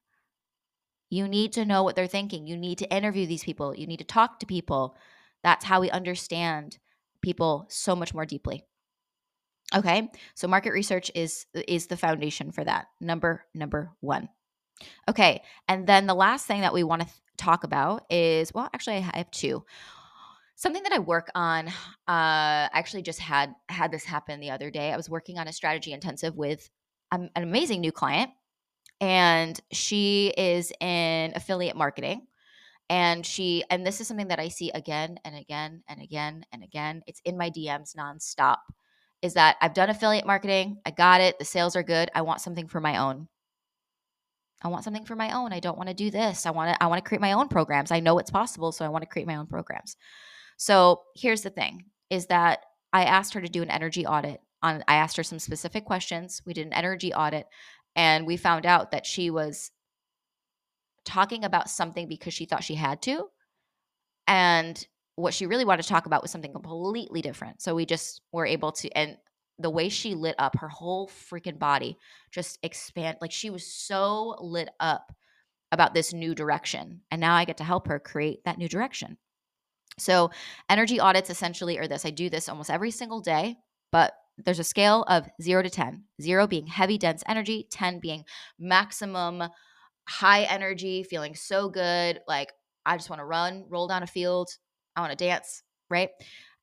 You 1.10 1.28
need 1.28 1.54
to 1.54 1.66
know 1.66 1.84
what 1.84 1.96
they're 1.96 2.08
thinking. 2.08 2.48
You 2.48 2.58
need 2.58 2.80
to 2.80 2.94
interview 2.94 3.26
these 3.26 3.44
people. 3.44 3.76
You 3.76 3.88
need 3.88 3.98
to 3.98 4.06
talk 4.06 4.40
to 4.40 4.46
people. 4.46 4.96
That's 5.44 5.66
how 5.66 5.80
we 5.80 5.90
understand 5.90 6.78
people 7.22 7.66
so 7.70 7.96
much 7.96 8.14
more 8.14 8.26
deeply. 8.26 8.66
Okay? 9.74 10.10
So 10.36 10.48
market 10.48 10.74
research 10.74 11.10
is 11.16 11.46
is 11.68 11.88
the 11.88 11.98
foundation 11.98 12.52
for 12.52 12.64
that. 12.64 12.88
Number 13.00 13.46
number 13.54 13.92
1. 14.02 14.30
Okay, 15.10 15.42
and 15.68 15.88
then 15.88 16.06
the 16.06 16.14
last 16.14 16.46
thing 16.46 16.62
that 16.62 16.74
we 16.74 16.84
want 16.84 17.02
to 17.02 17.08
th- 17.08 17.18
talk 17.38 17.64
about 17.64 18.04
is 18.10 18.54
well, 18.54 18.70
actually, 18.74 18.98
I 18.98 19.00
have 19.00 19.32
two. 19.32 19.66
Something 20.56 20.84
that 20.84 20.94
I 20.94 21.00
work 21.00 21.30
on. 21.36 21.68
Uh, 21.68 21.72
I 22.08 22.70
actually 22.74 23.02
just 23.02 23.20
had 23.20 23.54
had 23.68 23.92
this 23.92 24.06
happen 24.06 24.40
the 24.40 24.52
other 24.52 24.72
day. 24.72 24.92
I 24.92 24.98
was 24.98 25.10
working 25.10 25.38
on 25.38 25.48
a 25.48 25.54
strategy 25.54 25.92
intensive 25.92 26.36
with 26.36 26.70
an 27.12 27.30
amazing 27.36 27.82
new 27.82 27.92
client, 27.92 28.32
and 29.02 29.60
she 29.72 30.34
is 30.38 30.72
in 30.80 31.34
affiliate 31.36 31.76
marketing. 31.76 32.28
And 32.90 33.26
she, 33.26 33.64
and 33.70 33.86
this 33.86 34.00
is 34.00 34.08
something 34.08 34.28
that 34.28 34.40
I 34.40 34.50
see 34.50 34.70
again 34.72 35.18
and 35.26 35.36
again 35.36 35.84
and 35.90 36.02
again 36.02 36.46
and 36.52 36.64
again. 36.64 37.02
It's 37.08 37.22
in 37.26 37.38
my 37.38 37.50
DMs 37.50 37.96
nonstop. 37.96 38.58
Is 39.22 39.34
that 39.34 39.58
I've 39.60 39.74
done 39.74 39.90
affiliate 39.90 40.28
marketing, 40.28 40.78
I 40.86 40.92
got 40.92 41.20
it, 41.20 41.40
the 41.40 41.46
sales 41.46 41.76
are 41.76 41.82
good. 41.82 42.12
I 42.14 42.22
want 42.22 42.42
something 42.42 42.68
for 42.68 42.80
my 42.80 42.98
own. 42.98 43.28
I 44.66 44.68
want 44.68 44.84
something 44.84 45.06
for 45.06 45.16
my 45.16 45.30
own. 45.32 45.54
I 45.54 45.60
don't 45.60 45.78
want 45.78 45.90
to 45.90 45.94
do 45.94 46.10
this. 46.10 46.48
I 46.48 46.50
want 46.50 46.74
to 46.74 46.84
I 46.84 46.88
want 46.88 46.98
to 46.98 47.08
create 47.08 47.22
my 47.22 47.34
own 47.34 47.48
programs. 47.50 47.92
I 47.92 48.00
know 48.00 48.18
it's 48.18 48.32
possible, 48.32 48.72
so 48.72 48.84
I 48.84 48.90
want 48.90 49.04
to 49.04 49.08
create 49.08 49.28
my 49.28 49.36
own 49.36 49.46
programs. 49.46 49.96
So, 50.58 51.04
here's 51.16 51.44
the 51.44 51.52
thing 51.52 51.86
is 52.10 52.26
that 52.28 52.66
I 52.92 53.04
asked 53.04 53.36
her 53.36 53.42
to 53.42 53.48
do 53.48 53.62
an 53.62 53.70
energy 53.70 54.08
audit 54.08 54.42
on 54.64 54.84
I 54.88 54.96
asked 54.96 55.18
her 55.18 55.24
some 55.24 55.38
specific 55.38 55.86
questions. 55.86 56.42
We 56.48 56.54
did 56.54 56.66
an 56.66 56.74
energy 56.74 57.14
audit 57.14 57.46
and 57.96 58.26
we 58.26 58.38
found 58.38 58.66
out 58.66 58.90
that 58.90 59.06
she 59.06 59.30
was 59.30 59.70
talking 61.06 61.44
about 61.44 61.70
something 61.70 62.08
because 62.08 62.34
she 62.34 62.46
thought 62.46 62.64
she 62.64 62.76
had 62.76 63.04
to. 63.04 63.28
And 64.28 64.84
what 65.16 65.36
she 65.36 65.46
really 65.46 65.66
wanted 65.66 65.84
to 65.84 65.90
talk 65.90 66.08
about 66.08 66.24
was 66.24 66.32
something 66.32 66.54
completely 66.54 67.22
different. 67.22 67.62
So 67.62 67.76
we 67.76 67.86
just 67.86 68.22
were 68.32 68.48
able 68.48 68.72
to 68.72 68.90
and 68.98 69.18
the 69.60 69.70
way 69.70 69.90
she 69.90 70.16
lit 70.16 70.36
up 70.38 70.58
her 70.58 70.68
whole 70.68 71.08
freaking 71.08 71.58
body 71.60 71.98
just 72.32 72.60
expand 72.64 73.18
like 73.22 73.32
she 73.32 73.50
was 73.50 73.66
so 73.66 74.36
lit 74.40 74.70
up 74.80 75.14
about 75.72 75.94
this 75.94 76.14
new 76.14 76.36
direction 76.36 77.02
and 77.12 77.22
now 77.22 77.36
i 77.36 77.46
get 77.46 77.58
to 77.58 77.64
help 77.64 77.88
her 77.88 78.00
create 78.00 78.44
that 78.46 78.58
new 78.58 78.68
direction 78.68 79.18
so 79.98 80.30
energy 80.70 81.00
audits 81.00 81.30
essentially 81.30 81.78
are 81.80 81.88
this 81.88 82.06
i 82.06 82.10
do 82.10 82.30
this 82.30 82.50
almost 82.50 82.70
every 82.70 82.92
single 82.92 83.22
day 83.22 83.56
but 83.92 84.14
there's 84.44 84.60
a 84.60 84.64
scale 84.64 85.04
of 85.04 85.28
0 85.42 85.64
to 85.64 85.70
10 85.70 86.04
0 86.22 86.48
being 86.48 86.68
heavy 86.68 86.98
dense 86.98 87.24
energy 87.28 87.68
10 87.72 88.00
being 88.00 88.24
maximum 88.60 89.44
high 90.08 90.44
energy, 90.44 91.04
feeling 91.04 91.36
so 91.36 91.70
good. 91.70 92.20
Like, 92.28 92.52
I 92.86 92.98
just 92.98 93.10
want 93.10 93.20
to 93.20 93.26
run, 93.26 93.66
roll 93.70 93.88
down 93.88 94.04
a 94.04 94.08
field. 94.08 94.50
I 94.96 95.02
want 95.02 95.12
to 95.12 95.26
dance, 95.26 95.64
right? 95.90 96.10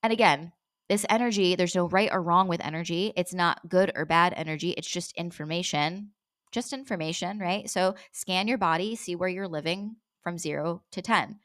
And 0.02 0.12
again, 0.12 0.52
this 0.92 1.06
energy, 1.08 1.56
there's 1.56 1.74
no 1.74 1.88
right 1.88 2.10
or 2.12 2.20
wrong 2.20 2.48
with 2.48 2.62
energy. 2.62 3.14
It's 3.16 3.32
not 3.32 3.66
good 3.66 3.92
or 3.94 4.04
bad 4.04 4.34
energy. 4.36 4.72
It's 4.72 4.86
just 4.86 5.16
information, 5.16 6.10
just 6.50 6.74
information, 6.74 7.38
right? 7.38 7.70
So 7.70 7.94
scan 8.12 8.46
your 8.46 8.58
body, 8.58 8.94
see 8.94 9.16
where 9.16 9.30
you're 9.30 9.48
living 9.48 9.96
from 10.22 10.36
zero 10.36 10.82
to 10.90 11.00
10. 11.00 11.38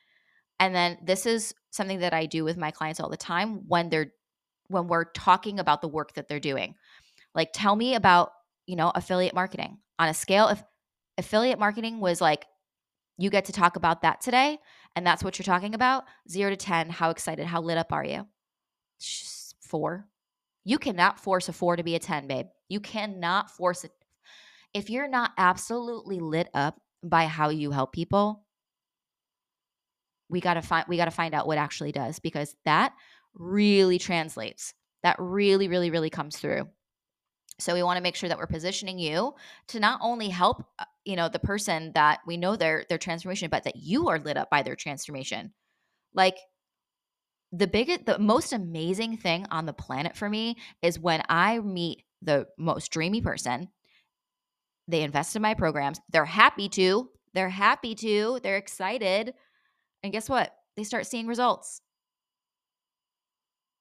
And 0.59 0.75
then 0.75 0.97
this 1.01 1.25
is 1.25 1.53
something 1.69 1.99
that 1.99 2.13
I 2.13 2.25
do 2.25 2.43
with 2.43 2.57
my 2.57 2.71
clients 2.71 2.99
all 2.99 3.07
the 3.07 3.15
time 3.15 3.61
when 3.69 3.87
they're 3.87 4.11
when 4.67 4.89
we're 4.89 5.05
talking 5.05 5.61
about 5.61 5.79
the 5.79 5.87
work 5.87 6.15
that 6.15 6.27
they're 6.27 6.41
doing. 6.41 6.75
Like 7.33 7.51
tell 7.53 7.77
me 7.77 7.95
about, 7.95 8.33
you 8.65 8.75
know, 8.75 8.91
affiliate 8.95 9.33
marketing. 9.33 9.77
On 9.97 10.09
a 10.09 10.13
scale 10.13 10.49
if 10.49 10.61
affiliate 11.17 11.57
marketing 11.57 12.01
was 12.01 12.19
like 12.19 12.45
you 13.17 13.29
get 13.29 13.45
to 13.45 13.53
talk 13.53 13.77
about 13.77 14.01
that 14.01 14.19
today 14.19 14.59
and 14.97 15.07
that's 15.07 15.23
what 15.23 15.39
you're 15.39 15.45
talking 15.45 15.73
about, 15.73 16.03
0 16.29 16.49
to 16.49 16.57
10, 16.57 16.89
how 16.89 17.11
excited, 17.11 17.45
how 17.45 17.61
lit 17.61 17.77
up 17.77 17.93
are 17.93 18.03
you? 18.03 18.27
4. 19.67 20.07
You 20.65 20.77
cannot 20.79 21.19
force 21.19 21.47
a 21.49 21.53
4 21.53 21.77
to 21.77 21.83
be 21.83 21.95
a 21.95 21.99
10, 21.99 22.27
babe. 22.27 22.47
You 22.69 22.79
cannot 22.79 23.51
force 23.51 23.83
it. 23.83 23.91
If 24.73 24.89
you're 24.89 25.07
not 25.07 25.31
absolutely 25.37 26.19
lit 26.19 26.49
up 26.53 26.79
by 27.03 27.25
how 27.25 27.49
you 27.49 27.71
help 27.71 27.93
people, 27.93 28.43
we 30.29 30.41
got 30.41 30.55
to 30.55 30.61
find 30.61 30.85
we 30.87 30.97
got 30.97 31.05
to 31.05 31.11
find 31.11 31.33
out 31.33 31.47
what 31.47 31.57
actually 31.57 31.91
does 31.91 32.19
because 32.19 32.55
that 32.65 32.93
really 33.33 33.97
translates. 33.97 34.73
That 35.03 35.15
really 35.19 35.67
really 35.67 35.89
really 35.89 36.09
comes 36.09 36.37
through. 36.37 36.67
So 37.59 37.73
we 37.73 37.81
want 37.81 37.97
to 37.97 38.03
make 38.03 38.15
sure 38.15 38.29
that 38.29 38.37
we're 38.37 38.45
positioning 38.45 38.99
you 38.99 39.33
to 39.69 39.79
not 39.79 39.99
only 40.03 40.29
help 40.29 40.65
uh, 40.79 40.85
you 41.05 41.15
know 41.15 41.29
the 41.29 41.39
person 41.39 41.91
that 41.95 42.19
we 42.27 42.37
know 42.37 42.55
their 42.55 42.85
their 42.89 42.97
transformation 42.97 43.49
but 43.49 43.63
that 43.63 43.77
you 43.77 44.09
are 44.09 44.19
lit 44.19 44.37
up 44.37 44.49
by 44.49 44.63
their 44.63 44.75
transformation. 44.75 45.53
Like 46.13 46.37
the 47.51 47.67
biggest 47.67 48.05
the 48.05 48.19
most 48.19 48.53
amazing 48.53 49.17
thing 49.17 49.45
on 49.51 49.65
the 49.65 49.73
planet 49.73 50.15
for 50.15 50.29
me 50.29 50.57
is 50.81 50.99
when 50.99 51.23
I 51.29 51.59
meet 51.59 52.03
the 52.21 52.47
most 52.57 52.91
dreamy 52.91 53.21
person. 53.21 53.69
They 54.87 55.01
invest 55.01 55.35
in 55.35 55.41
my 55.41 55.53
programs. 55.53 55.99
They're 56.11 56.25
happy 56.25 56.69
to. 56.69 57.09
They're 57.33 57.49
happy 57.49 57.93
to. 57.95 58.39
They're 58.41 58.57
excited 58.57 59.33
and 60.03 60.13
guess 60.13 60.29
what? 60.29 60.53
They 60.75 60.83
start 60.83 61.07
seeing 61.07 61.27
results. 61.27 61.81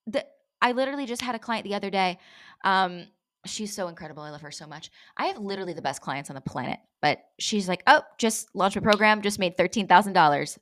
The, 0.06 0.24
I 0.62 0.72
literally 0.72 1.06
just 1.06 1.22
had 1.22 1.34
a 1.34 1.38
client 1.38 1.64
the 1.64 1.74
other 1.74 1.90
day. 1.90 2.18
Um, 2.64 3.06
she's 3.44 3.74
so 3.74 3.88
incredible. 3.88 4.22
I 4.22 4.30
love 4.30 4.40
her 4.40 4.50
so 4.50 4.66
much. 4.66 4.90
I 5.16 5.26
have 5.26 5.38
literally 5.38 5.72
the 5.72 5.82
best 5.82 6.00
clients 6.00 6.30
on 6.30 6.34
the 6.34 6.40
planet, 6.40 6.78
but 7.02 7.20
she's 7.38 7.68
like, 7.68 7.82
oh, 7.86 8.02
just 8.18 8.48
launched 8.54 8.76
a 8.76 8.80
program, 8.80 9.22
just 9.22 9.38
made 9.38 9.56
$13,000. 9.56 10.58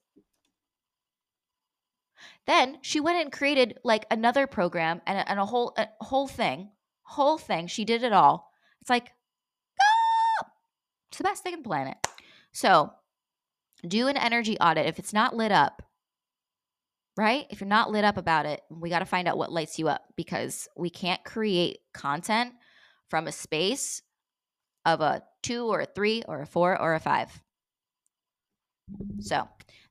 Then 2.47 2.79
she 2.83 3.01
went 3.01 3.23
and 3.23 3.33
created 3.33 3.79
like 3.85 4.07
another 4.11 4.47
program 4.47 5.01
and 5.07 5.19
a, 5.19 5.31
and 5.31 5.41
a 5.41 5.47
whole 5.47 5.75
a 5.77 5.89
whole 6.01 6.29
thing, 6.29 6.71
whole 7.03 7.39
thing. 7.39 7.67
She 7.67 7.85
did 7.85 8.03
it 8.03 8.13
all. 8.13 8.51
It's 8.81 8.91
like, 8.91 9.13
ah! 9.81 10.47
it's 11.09 11.19
the 11.19 11.25
best 11.25 11.43
thing 11.43 11.55
on 11.55 11.63
the 11.63 11.69
planet. 11.69 11.97
So 12.53 12.93
do 13.87 14.09
an 14.09 14.17
energy 14.17 14.57
audit 14.59 14.87
if 14.87 14.99
it's 14.99 15.13
not 15.13 15.37
lit 15.37 15.53
up 15.53 15.83
right 17.17 17.47
if 17.51 17.61
you're 17.61 17.69
not 17.69 17.91
lit 17.91 18.05
up 18.05 18.17
about 18.17 18.47
it 18.47 18.63
we 18.71 18.91
got 18.91 19.01
to 19.01 19.05
find 19.05 19.29
out 19.29 19.39
what 19.39 19.53
lights 19.53 19.79
you 19.79 19.89
up 19.89 20.03
because 20.17 20.69
we 20.77 20.91
can't 20.91 21.23
create 21.25 21.79
content 21.93 22.53
from 23.09 23.27
a 23.27 23.33
space 23.33 24.03
of 24.85 25.01
a 25.01 25.23
two 25.43 25.67
or 25.67 25.81
a 25.81 25.87
three 25.87 26.23
or 26.27 26.41
a 26.41 26.47
four 26.47 26.81
or 26.81 26.95
a 26.95 27.01
five 27.01 27.43
so 29.21 29.49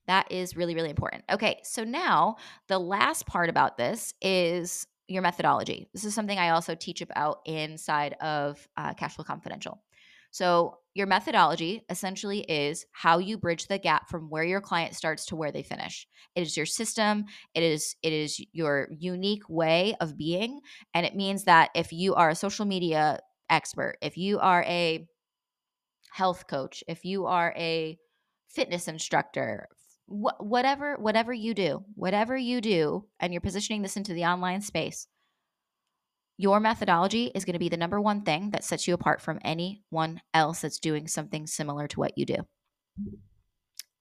that 0.08 0.32
is 0.32 0.56
really 0.56 0.76
really 0.76 0.90
important. 0.90 1.24
Okay 1.32 1.60
so 1.64 1.84
now 1.84 2.36
the 2.68 2.80
last 2.80 3.26
part 3.26 3.50
about 3.50 3.78
this 3.78 4.14
is 4.22 4.88
your 5.08 5.22
methodology. 5.22 5.90
This 5.94 6.06
is 6.06 6.14
something 6.16 6.38
i 6.38 6.50
also 6.50 6.76
teach 6.76 7.02
about 7.02 7.40
inside 7.46 8.14
of 8.22 8.68
uh, 8.78 8.94
cashflow 8.94 9.26
confidential. 9.26 9.82
So, 10.34 10.80
your 10.96 11.06
methodology 11.06 11.84
essentially 11.90 12.40
is 12.40 12.88
how 12.92 13.20
you 13.20 13.38
bridge 13.38 13.68
the 13.68 13.78
gap 13.78 14.10
from 14.10 14.32
where 14.32 14.44
your 14.44 14.62
client 14.62 14.96
starts 14.96 15.26
to 15.28 15.36
where 15.36 15.52
they 15.52 15.62
finish. 15.62 16.08
It 16.36 16.42
is 16.42 16.58
your 16.58 16.66
system, 16.66 17.26
it 17.54 17.62
is 17.62 17.96
it 18.02 18.14
is 18.14 18.44
your 18.52 18.90
unique 18.92 19.48
way 19.48 19.96
of 20.02 20.18
being, 20.18 20.62
and 20.96 21.06
it 21.06 21.16
means 21.16 21.44
that 21.44 21.70
if 21.76 21.94
you 21.94 22.16
are 22.16 22.30
a 22.30 22.36
social 22.36 22.66
media 22.66 23.20
expert, 23.50 23.98
if 24.02 24.18
you 24.18 24.40
are 24.40 24.64
a 24.64 25.08
health 26.12 26.48
coach, 26.48 26.84
if 26.88 27.06
you 27.06 27.28
are 27.28 27.54
a 27.56 28.00
fitness 28.50 28.88
instructor, 28.88 29.68
wh- 30.08 30.40
whatever 30.40 30.96
whatever 30.98 31.34
you 31.34 31.54
do, 31.54 31.84
whatever 31.96 32.38
you 32.38 32.62
do 32.62 33.06
and 33.20 33.34
you're 33.34 33.42
positioning 33.42 33.82
this 33.82 33.98
into 33.98 34.14
the 34.14 34.26
online 34.26 34.62
space, 34.62 35.08
your 36.38 36.60
methodology 36.60 37.32
is 37.36 37.46
going 37.46 37.54
to 37.54 37.60
be 37.60 37.70
the 37.70 37.78
number 37.78 38.02
one 38.02 38.24
thing 38.24 38.52
that 38.52 38.64
sets 38.64 38.88
you 38.88 38.94
apart 38.94 39.22
from 39.22 39.40
anyone 39.44 40.22
else 40.34 40.62
that's 40.62 40.80
doing 40.80 41.08
something 41.08 41.48
similar 41.48 41.88
to 41.88 42.00
what 42.00 42.18
you 42.18 42.26
do. 42.26 42.38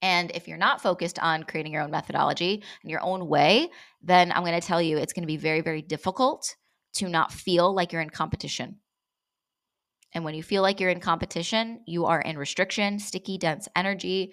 And 0.00 0.32
if 0.32 0.48
you're 0.48 0.58
not 0.58 0.82
focused 0.82 1.18
on 1.20 1.44
creating 1.44 1.72
your 1.72 1.82
own 1.82 1.92
methodology 1.92 2.64
and 2.82 2.90
your 2.90 3.02
own 3.02 3.28
way, 3.28 3.70
then 4.02 4.32
I'm 4.32 4.42
going 4.42 4.60
to 4.60 4.66
tell 4.66 4.82
you 4.82 4.98
it's 4.98 5.12
going 5.12 5.22
to 5.22 5.28
be 5.28 5.36
very, 5.36 5.60
very 5.60 5.80
difficult 5.80 6.56
to 6.94 7.08
not 7.08 7.32
feel 7.32 7.72
like 7.72 7.92
you're 7.92 8.02
in 8.02 8.10
competition. 8.10 8.80
And 10.12 10.24
when 10.24 10.34
you 10.34 10.42
feel 10.42 10.60
like 10.60 10.80
you're 10.80 10.90
in 10.90 11.00
competition, 11.00 11.80
you 11.86 12.06
are 12.06 12.20
in 12.20 12.36
restriction, 12.36 12.98
sticky, 12.98 13.38
dense 13.38 13.68
energy, 13.76 14.32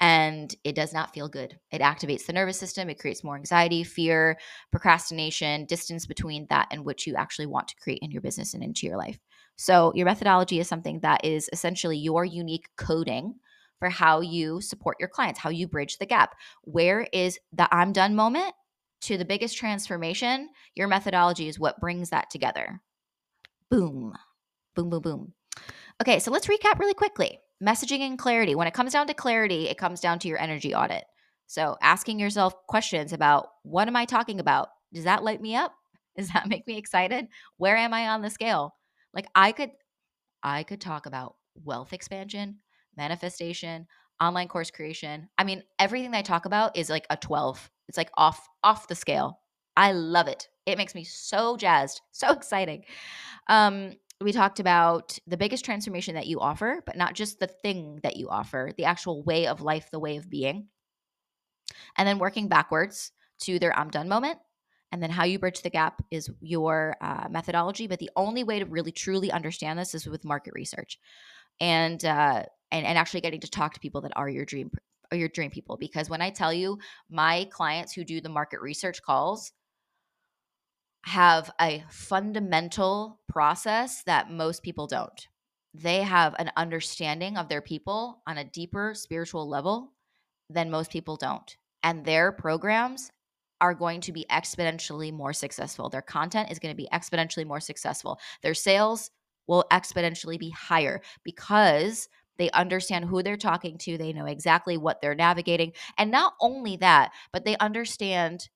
and 0.00 0.54
it 0.64 0.74
does 0.74 0.92
not 0.92 1.12
feel 1.12 1.28
good. 1.28 1.58
It 1.72 1.80
activates 1.80 2.26
the 2.26 2.32
nervous 2.32 2.58
system, 2.58 2.88
it 2.88 2.98
creates 2.98 3.24
more 3.24 3.36
anxiety, 3.36 3.82
fear, 3.82 4.38
procrastination, 4.70 5.64
distance 5.66 6.06
between 6.06 6.46
that 6.50 6.68
and 6.70 6.84
what 6.84 7.06
you 7.06 7.14
actually 7.16 7.46
want 7.46 7.68
to 7.68 7.76
create 7.76 8.00
in 8.02 8.10
your 8.10 8.22
business 8.22 8.54
and 8.54 8.62
into 8.62 8.86
your 8.86 8.96
life. 8.96 9.18
So, 9.56 9.92
your 9.94 10.06
methodology 10.06 10.60
is 10.60 10.68
something 10.68 11.00
that 11.00 11.24
is 11.24 11.50
essentially 11.52 11.98
your 11.98 12.24
unique 12.24 12.68
coding 12.76 13.34
for 13.80 13.90
how 13.90 14.20
you 14.20 14.60
support 14.60 14.96
your 15.00 15.08
clients, 15.08 15.40
how 15.40 15.50
you 15.50 15.66
bridge 15.66 15.98
the 15.98 16.06
gap. 16.06 16.34
Where 16.62 17.06
is 17.12 17.38
the 17.52 17.72
I'm 17.74 17.92
done 17.92 18.14
moment 18.14 18.54
to 19.02 19.16
the 19.16 19.24
biggest 19.24 19.56
transformation? 19.56 20.48
Your 20.74 20.88
methodology 20.88 21.48
is 21.48 21.58
what 21.58 21.80
brings 21.80 22.10
that 22.10 22.30
together. 22.30 22.80
Boom, 23.70 24.14
boom, 24.74 24.90
boom, 24.90 25.02
boom. 25.02 25.32
Okay, 26.00 26.20
so 26.20 26.30
let's 26.30 26.46
recap 26.46 26.78
really 26.78 26.94
quickly 26.94 27.40
messaging 27.62 28.00
and 28.00 28.18
clarity. 28.18 28.54
When 28.54 28.66
it 28.66 28.74
comes 28.74 28.92
down 28.92 29.06
to 29.08 29.14
clarity, 29.14 29.68
it 29.68 29.78
comes 29.78 30.00
down 30.00 30.18
to 30.20 30.28
your 30.28 30.40
energy 30.40 30.74
audit. 30.74 31.04
So 31.46 31.76
asking 31.80 32.18
yourself 32.20 32.54
questions 32.66 33.12
about 33.12 33.48
what 33.62 33.88
am 33.88 33.96
I 33.96 34.04
talking 34.04 34.40
about? 34.40 34.68
Does 34.92 35.04
that 35.04 35.24
light 35.24 35.40
me 35.40 35.56
up? 35.56 35.72
Does 36.16 36.28
that 36.28 36.48
make 36.48 36.66
me 36.66 36.76
excited? 36.76 37.28
Where 37.56 37.76
am 37.76 37.94
I 37.94 38.08
on 38.08 38.22
the 38.22 38.30
scale? 38.30 38.74
Like 39.14 39.26
I 39.34 39.52
could 39.52 39.70
I 40.42 40.62
could 40.62 40.80
talk 40.80 41.06
about 41.06 41.36
wealth 41.64 41.92
expansion, 41.92 42.58
manifestation, 42.96 43.86
online 44.20 44.48
course 44.48 44.70
creation. 44.70 45.28
I 45.38 45.44
mean, 45.44 45.62
everything 45.78 46.14
I 46.14 46.22
talk 46.22 46.44
about 46.44 46.76
is 46.76 46.90
like 46.90 47.06
a 47.10 47.16
12. 47.16 47.70
It's 47.88 47.96
like 47.98 48.10
off 48.16 48.46
off 48.62 48.88
the 48.88 48.94
scale. 48.94 49.40
I 49.76 49.92
love 49.92 50.28
it. 50.28 50.48
It 50.66 50.76
makes 50.76 50.94
me 50.94 51.04
so 51.04 51.56
jazzed, 51.56 52.00
so 52.12 52.30
exciting. 52.30 52.84
Um, 53.48 53.94
we 54.20 54.32
talked 54.32 54.58
about 54.58 55.18
the 55.26 55.36
biggest 55.36 55.64
transformation 55.64 56.16
that 56.16 56.26
you 56.26 56.40
offer, 56.40 56.82
but 56.84 56.96
not 56.96 57.14
just 57.14 57.38
the 57.38 57.46
thing 57.46 58.00
that 58.02 58.16
you 58.16 58.28
offer, 58.28 58.72
the 58.76 58.84
actual 58.84 59.22
way 59.22 59.46
of 59.46 59.60
life, 59.60 59.90
the 59.90 60.00
way 60.00 60.16
of 60.16 60.28
being. 60.28 60.68
And 61.96 62.08
then 62.08 62.18
working 62.18 62.48
backwards 62.48 63.12
to 63.42 63.58
their 63.58 63.78
I'm 63.78 63.90
done 63.90 64.08
moment. 64.08 64.38
And 64.90 65.02
then 65.02 65.10
how 65.10 65.24
you 65.24 65.38
bridge 65.38 65.62
the 65.62 65.70
gap 65.70 66.02
is 66.10 66.30
your 66.40 66.96
uh, 67.00 67.28
methodology. 67.30 67.86
But 67.86 67.98
the 67.98 68.10
only 68.16 68.42
way 68.42 68.58
to 68.58 68.64
really 68.64 68.90
truly 68.90 69.30
understand 69.30 69.78
this 69.78 69.94
is 69.94 70.06
with 70.06 70.24
market 70.24 70.54
research 70.54 70.98
and, 71.60 72.02
uh, 72.04 72.42
and, 72.72 72.86
and 72.86 72.98
actually 72.98 73.20
getting 73.20 73.40
to 73.40 73.50
talk 73.50 73.74
to 73.74 73.80
people 73.80 74.00
that 74.00 74.16
are 74.16 74.28
your 74.28 74.46
dream 74.46 74.70
or 75.12 75.18
your 75.18 75.28
dream 75.28 75.50
people. 75.50 75.76
Because 75.76 76.10
when 76.10 76.22
I 76.22 76.30
tell 76.30 76.52
you 76.52 76.78
my 77.10 77.46
clients 77.52 77.92
who 77.92 78.02
do 78.02 78.20
the 78.20 78.28
market 78.28 78.60
research 78.60 79.02
calls, 79.02 79.52
have 81.04 81.50
a 81.60 81.84
fundamental 81.90 83.20
process 83.28 84.02
that 84.04 84.30
most 84.30 84.62
people 84.62 84.86
don't. 84.86 85.28
They 85.74 86.02
have 86.02 86.34
an 86.38 86.50
understanding 86.56 87.36
of 87.36 87.48
their 87.48 87.60
people 87.60 88.22
on 88.26 88.38
a 88.38 88.44
deeper 88.44 88.94
spiritual 88.94 89.48
level 89.48 89.92
than 90.50 90.70
most 90.70 90.90
people 90.90 91.16
don't. 91.16 91.56
And 91.82 92.04
their 92.04 92.32
programs 92.32 93.10
are 93.60 93.74
going 93.74 94.00
to 94.02 94.12
be 94.12 94.26
exponentially 94.30 95.12
more 95.12 95.32
successful. 95.32 95.88
Their 95.88 96.02
content 96.02 96.50
is 96.50 96.58
going 96.58 96.72
to 96.72 96.76
be 96.76 96.88
exponentially 96.92 97.46
more 97.46 97.60
successful. 97.60 98.18
Their 98.42 98.54
sales 98.54 99.10
will 99.46 99.64
exponentially 99.70 100.38
be 100.38 100.50
higher 100.50 101.00
because 101.24 102.08
they 102.38 102.50
understand 102.50 103.04
who 103.04 103.22
they're 103.22 103.36
talking 103.36 103.78
to. 103.78 103.98
They 103.98 104.12
know 104.12 104.26
exactly 104.26 104.76
what 104.76 105.00
they're 105.00 105.14
navigating. 105.14 105.72
And 105.96 106.10
not 106.10 106.34
only 106.40 106.76
that, 106.76 107.10
but 107.32 107.44
they 107.44 107.56
understand 107.58 108.48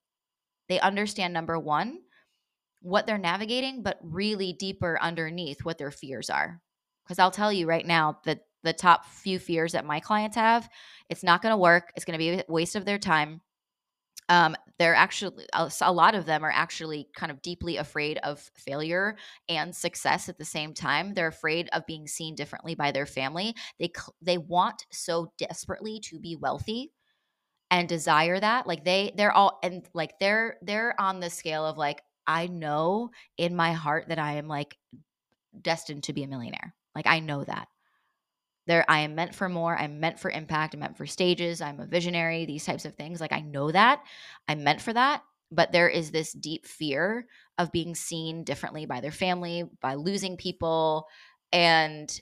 they 0.68 0.78
understand 0.80 1.34
number 1.34 1.58
1 1.58 1.98
what 2.82 3.06
they're 3.06 3.18
navigating, 3.18 3.82
but 3.82 3.98
really 4.02 4.52
deeper 4.52 4.98
underneath 5.00 5.64
what 5.64 5.78
their 5.78 5.90
fears 5.90 6.28
are. 6.30 6.60
Because 7.04 7.18
I'll 7.18 7.30
tell 7.30 7.52
you 7.52 7.66
right 7.66 7.86
now 7.86 8.18
that 8.24 8.40
the 8.62 8.72
top 8.72 9.06
few 9.06 9.38
fears 9.38 9.72
that 9.72 9.84
my 9.84 10.00
clients 10.00 10.36
have. 10.36 10.68
It's 11.08 11.24
not 11.24 11.42
going 11.42 11.52
to 11.52 11.56
work. 11.56 11.92
It's 11.96 12.04
going 12.04 12.18
to 12.18 12.18
be 12.18 12.30
a 12.30 12.44
waste 12.48 12.76
of 12.76 12.84
their 12.84 12.98
time. 12.98 13.40
Um, 14.28 14.56
they're 14.78 14.94
actually 14.94 15.46
a 15.52 15.92
lot 15.92 16.14
of 16.14 16.26
them 16.26 16.44
are 16.44 16.52
actually 16.52 17.08
kind 17.14 17.30
of 17.30 17.42
deeply 17.42 17.76
afraid 17.76 18.18
of 18.18 18.50
failure 18.54 19.16
and 19.48 19.74
success 19.74 20.28
at 20.28 20.38
the 20.38 20.44
same 20.44 20.74
time. 20.74 21.12
They're 21.12 21.26
afraid 21.26 21.68
of 21.72 21.86
being 21.86 22.06
seen 22.06 22.34
differently 22.34 22.74
by 22.74 22.92
their 22.92 23.04
family. 23.04 23.54
They 23.78 23.92
they 24.22 24.38
want 24.38 24.86
so 24.90 25.32
desperately 25.38 26.00
to 26.04 26.20
be 26.20 26.36
wealthy 26.36 26.92
and 27.70 27.88
desire 27.88 28.38
that. 28.38 28.66
Like 28.66 28.84
they 28.84 29.12
they're 29.16 29.32
all 29.32 29.58
and 29.62 29.86
like 29.92 30.18
they're 30.20 30.56
they're 30.62 30.98
on 31.00 31.20
the 31.20 31.30
scale 31.30 31.66
of 31.66 31.76
like 31.76 32.00
I 32.26 32.46
know 32.46 33.10
in 33.36 33.56
my 33.56 33.72
heart 33.72 34.06
that 34.08 34.18
I 34.18 34.34
am 34.34 34.48
like 34.48 34.76
destined 35.60 36.04
to 36.04 36.12
be 36.12 36.22
a 36.22 36.28
millionaire. 36.28 36.74
Like 36.94 37.06
I 37.06 37.20
know 37.20 37.44
that. 37.44 37.68
There 38.66 38.84
I 38.88 39.00
am 39.00 39.14
meant 39.14 39.34
for 39.34 39.48
more. 39.48 39.76
I'm 39.76 39.98
meant 39.98 40.20
for 40.20 40.30
impact. 40.30 40.74
I'm 40.74 40.80
meant 40.80 40.96
for 40.96 41.06
stages. 41.06 41.60
I'm 41.60 41.80
a 41.80 41.86
visionary, 41.86 42.44
these 42.44 42.64
types 42.64 42.84
of 42.84 42.94
things. 42.94 43.20
Like 43.20 43.32
I 43.32 43.40
know 43.40 43.72
that. 43.72 44.02
I'm 44.46 44.62
meant 44.62 44.80
for 44.80 44.92
that. 44.92 45.22
But 45.50 45.72
there 45.72 45.88
is 45.88 46.10
this 46.10 46.32
deep 46.32 46.64
fear 46.64 47.26
of 47.58 47.72
being 47.72 47.94
seen 47.94 48.44
differently 48.44 48.86
by 48.86 49.00
their 49.00 49.10
family, 49.10 49.64
by 49.80 49.94
losing 49.94 50.36
people, 50.36 51.08
and 51.52 52.20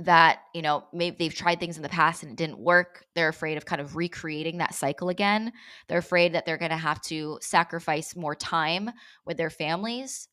that 0.00 0.40
you 0.54 0.62
know 0.62 0.84
maybe 0.92 1.16
they've 1.18 1.34
tried 1.34 1.60
things 1.60 1.76
in 1.76 1.82
the 1.82 1.88
past 1.88 2.22
and 2.22 2.32
it 2.32 2.36
didn't 2.36 2.58
work 2.58 3.04
they're 3.14 3.28
afraid 3.28 3.56
of 3.56 3.64
kind 3.64 3.80
of 3.80 3.96
recreating 3.96 4.58
that 4.58 4.74
cycle 4.74 5.08
again 5.08 5.52
they're 5.88 5.98
afraid 5.98 6.32
that 6.32 6.46
they're 6.46 6.58
going 6.58 6.70
to 6.70 6.76
have 6.76 7.00
to 7.00 7.38
sacrifice 7.40 8.16
more 8.16 8.34
time 8.34 8.90
with 9.26 9.36
their 9.36 9.50
families 9.50 10.28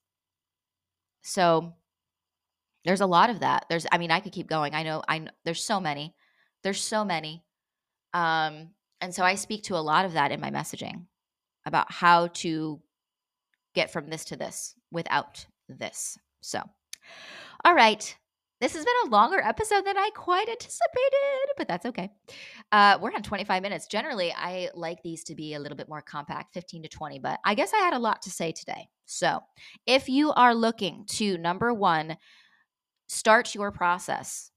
so 1.22 1.74
there's 2.88 3.02
a 3.02 3.06
lot 3.06 3.30
of 3.30 3.42
that. 3.42 3.66
There's 3.70 3.86
I 3.92 3.98
mean, 3.98 4.12
I 4.12 4.22
could 4.22 4.32
keep 4.32 4.48
going. 4.48 4.74
I 4.74 4.84
know 4.84 5.04
I 5.08 5.28
there's 5.44 5.64
so 5.64 5.82
many. 5.82 6.16
There's 6.64 6.82
so 6.82 7.04
many. 7.04 7.44
Um 8.14 8.70
and 9.02 9.14
so 9.14 9.24
I 9.24 9.36
speak 9.36 9.64
to 9.64 9.76
a 9.76 9.84
lot 9.84 10.06
of 10.06 10.14
that 10.14 10.32
in 10.32 10.40
my 10.40 10.50
messaging 10.50 11.06
about 11.66 11.92
how 11.92 12.28
to 12.28 12.82
get 13.76 13.92
from 13.92 14.10
this 14.10 14.24
to 14.26 14.38
this 14.38 14.74
without 14.90 15.46
this. 15.68 16.18
So, 16.42 16.62
all 17.66 17.76
right. 17.76 18.16
This 18.60 18.74
has 18.74 18.84
been 18.84 18.94
a 19.06 19.10
longer 19.10 19.40
episode 19.40 19.86
than 19.86 19.98
I 19.98 20.10
quite 20.16 20.50
anticipated, 20.50 21.54
but 21.58 21.68
that's 21.68 21.86
okay. 21.86 22.10
Uh, 22.72 22.98
we're 23.00 23.14
on 23.14 23.22
25 23.22 23.62
minutes. 23.62 23.86
Generally, 23.86 24.34
I 24.34 24.70
like 24.74 25.04
these 25.04 25.24
to 25.26 25.36
be 25.36 25.54
a 25.54 25.60
little 25.60 25.78
bit 25.78 25.88
more 25.88 26.02
compact, 26.02 26.56
15 26.56 26.84
to 26.84 26.90
20, 26.90 27.20
but 27.20 27.40
I 27.46 27.54
guess 27.54 27.72
I 27.74 27.78
had 27.78 27.94
a 27.94 28.00
lot 28.00 28.24
to 28.24 28.32
say 28.32 28.52
today. 28.52 28.90
So, 29.06 29.42
if 29.86 30.10
you 30.10 30.32
are 30.32 30.56
looking 30.56 31.06
to 31.12 31.38
number 31.38 31.72
one, 31.72 32.18
start 33.08 33.54
your 33.54 33.72
process 33.72 34.52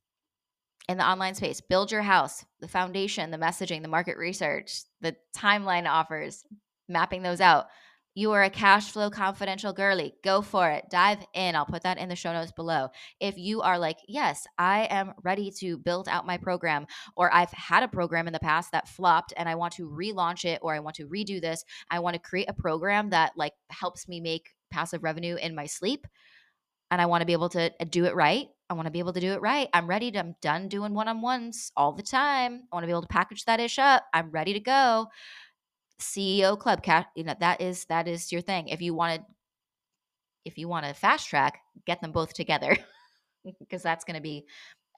in 0.88 0.96
the 0.96 1.06
online 1.06 1.34
space, 1.34 1.60
build 1.60 1.92
your 1.92 2.02
house, 2.02 2.44
the 2.60 2.68
foundation, 2.68 3.30
the 3.30 3.36
messaging, 3.36 3.82
the 3.82 3.88
market 3.88 4.16
research, 4.16 4.82
the 5.02 5.14
timeline 5.36 5.88
offers, 5.88 6.42
mapping 6.88 7.22
those 7.22 7.40
out. 7.40 7.66
You 8.14 8.32
are 8.32 8.42
a 8.42 8.50
cash 8.50 8.90
flow 8.90 9.08
confidential 9.08 9.72
girly. 9.72 10.14
Go 10.24 10.42
for 10.42 10.68
it. 10.70 10.84
Dive 10.90 11.24
in. 11.34 11.54
I'll 11.54 11.66
put 11.66 11.84
that 11.84 11.98
in 11.98 12.08
the 12.08 12.16
show 12.16 12.32
notes 12.32 12.52
below. 12.52 12.88
If 13.20 13.38
you 13.38 13.62
are 13.62 13.78
like, 13.78 13.98
yes, 14.08 14.46
I 14.58 14.88
am 14.90 15.12
ready 15.22 15.52
to 15.60 15.78
build 15.78 16.08
out 16.08 16.26
my 16.26 16.36
program, 16.36 16.86
or 17.16 17.32
I've 17.32 17.52
had 17.52 17.82
a 17.82 17.88
program 17.88 18.26
in 18.26 18.32
the 18.32 18.40
past 18.40 18.72
that 18.72 18.88
flopped 18.88 19.32
and 19.36 19.48
I 19.48 19.54
want 19.54 19.74
to 19.74 19.88
relaunch 19.88 20.44
it, 20.44 20.58
or 20.62 20.74
I 20.74 20.80
want 20.80 20.96
to 20.96 21.06
redo 21.06 21.40
this, 21.40 21.64
I 21.90 22.00
want 22.00 22.14
to 22.14 22.20
create 22.20 22.50
a 22.50 22.54
program 22.54 23.10
that 23.10 23.32
like 23.36 23.52
helps 23.70 24.08
me 24.08 24.20
make 24.20 24.50
passive 24.70 25.02
revenue 25.02 25.36
in 25.36 25.54
my 25.54 25.66
sleep 25.66 26.06
and 26.90 27.00
I 27.00 27.06
want 27.06 27.22
to 27.22 27.26
be 27.26 27.32
able 27.32 27.48
to 27.50 27.72
uh, 27.80 27.84
do 27.88 28.04
it 28.04 28.14
right. 28.14 28.48
I 28.68 28.74
want 28.74 28.86
to 28.86 28.92
be 28.92 28.98
able 28.98 29.12
to 29.12 29.20
do 29.20 29.32
it 29.32 29.40
right. 29.40 29.68
I'm 29.72 29.88
ready 29.88 30.10
to, 30.12 30.18
I'm 30.18 30.34
done 30.40 30.68
doing 30.68 30.94
one 30.94 31.08
on 31.08 31.20
ones 31.20 31.72
all 31.76 31.92
the 31.92 32.02
time. 32.02 32.62
I 32.72 32.76
want 32.76 32.84
to 32.84 32.86
be 32.86 32.92
able 32.92 33.02
to 33.02 33.08
package 33.08 33.44
that 33.44 33.60
ish 33.60 33.78
up. 33.78 34.04
I'm 34.12 34.30
ready 34.30 34.52
to 34.52 34.60
go. 34.60 35.06
CEO 36.00 36.58
club 36.58 36.82
cat, 36.82 37.08
you 37.14 37.24
know, 37.24 37.34
that 37.40 37.60
is, 37.60 37.84
that 37.86 38.08
is 38.08 38.32
your 38.32 38.40
thing. 38.40 38.68
If 38.68 38.82
you 38.82 38.94
want 38.94 39.20
to, 39.20 39.26
if 40.44 40.58
you 40.58 40.68
want 40.68 40.86
to 40.86 40.94
fast 40.94 41.28
track, 41.28 41.60
get 41.86 42.00
them 42.00 42.12
both 42.12 42.32
together 42.32 42.76
because 43.58 43.82
that's 43.82 44.04
going 44.04 44.16
to 44.16 44.22
be 44.22 44.44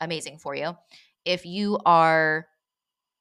amazing 0.00 0.38
for 0.38 0.54
you. 0.54 0.76
If 1.24 1.44
you 1.44 1.78
are 1.84 2.46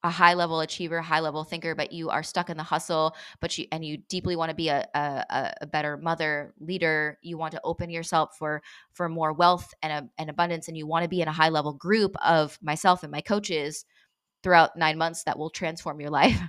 a 0.04 0.10
high 0.10 0.34
level 0.34 0.60
achiever, 0.60 1.00
high 1.00 1.20
level 1.20 1.44
thinker, 1.44 1.74
but 1.74 1.92
you 1.92 2.10
are 2.10 2.22
stuck 2.22 2.50
in 2.50 2.56
the 2.56 2.62
hustle, 2.62 3.14
but 3.40 3.56
you 3.56 3.66
and 3.70 3.84
you 3.84 3.98
deeply 4.08 4.34
want 4.34 4.50
to 4.50 4.54
be 4.54 4.68
a, 4.68 4.86
a, 4.94 5.52
a 5.60 5.66
better 5.66 5.96
mother, 5.96 6.54
leader. 6.58 7.18
You 7.22 7.38
want 7.38 7.52
to 7.52 7.60
open 7.62 7.88
yourself 7.88 8.36
for 8.36 8.62
for 8.92 9.08
more 9.08 9.32
wealth 9.32 9.72
and, 9.82 9.92
a, 9.92 10.08
and 10.18 10.28
abundance, 10.28 10.66
and 10.68 10.76
you 10.76 10.86
want 10.86 11.04
to 11.04 11.08
be 11.08 11.20
in 11.20 11.28
a 11.28 11.32
high 11.32 11.50
level 11.50 11.72
group 11.72 12.16
of 12.24 12.58
myself 12.62 13.04
and 13.04 13.12
my 13.12 13.20
coaches 13.20 13.84
throughout 14.42 14.76
nine 14.76 14.98
months 14.98 15.22
that 15.22 15.38
will 15.38 15.50
transform 15.50 16.00
your 16.00 16.10
life 16.22 16.40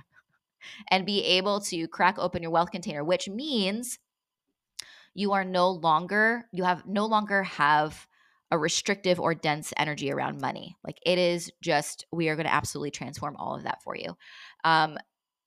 and 0.90 1.06
be 1.06 1.24
able 1.24 1.60
to 1.60 1.88
crack 1.88 2.18
open 2.18 2.42
your 2.42 2.50
wealth 2.50 2.70
container, 2.70 3.04
which 3.04 3.28
means 3.28 3.98
you 5.14 5.32
are 5.32 5.44
no 5.44 5.70
longer 5.70 6.44
you 6.52 6.64
have 6.64 6.86
no 6.86 7.06
longer 7.06 7.42
have 7.44 8.06
a 8.50 8.58
restrictive 8.58 9.18
or 9.18 9.34
dense 9.34 9.72
energy 9.76 10.12
around 10.12 10.40
money. 10.40 10.76
Like 10.84 10.98
it 11.04 11.18
is 11.18 11.50
just, 11.60 12.06
we 12.12 12.28
are 12.28 12.36
going 12.36 12.46
to 12.46 12.54
absolutely 12.54 12.92
transform 12.92 13.36
all 13.36 13.56
of 13.56 13.64
that 13.64 13.82
for 13.82 13.96
you. 13.96 14.16
Um, 14.62 14.96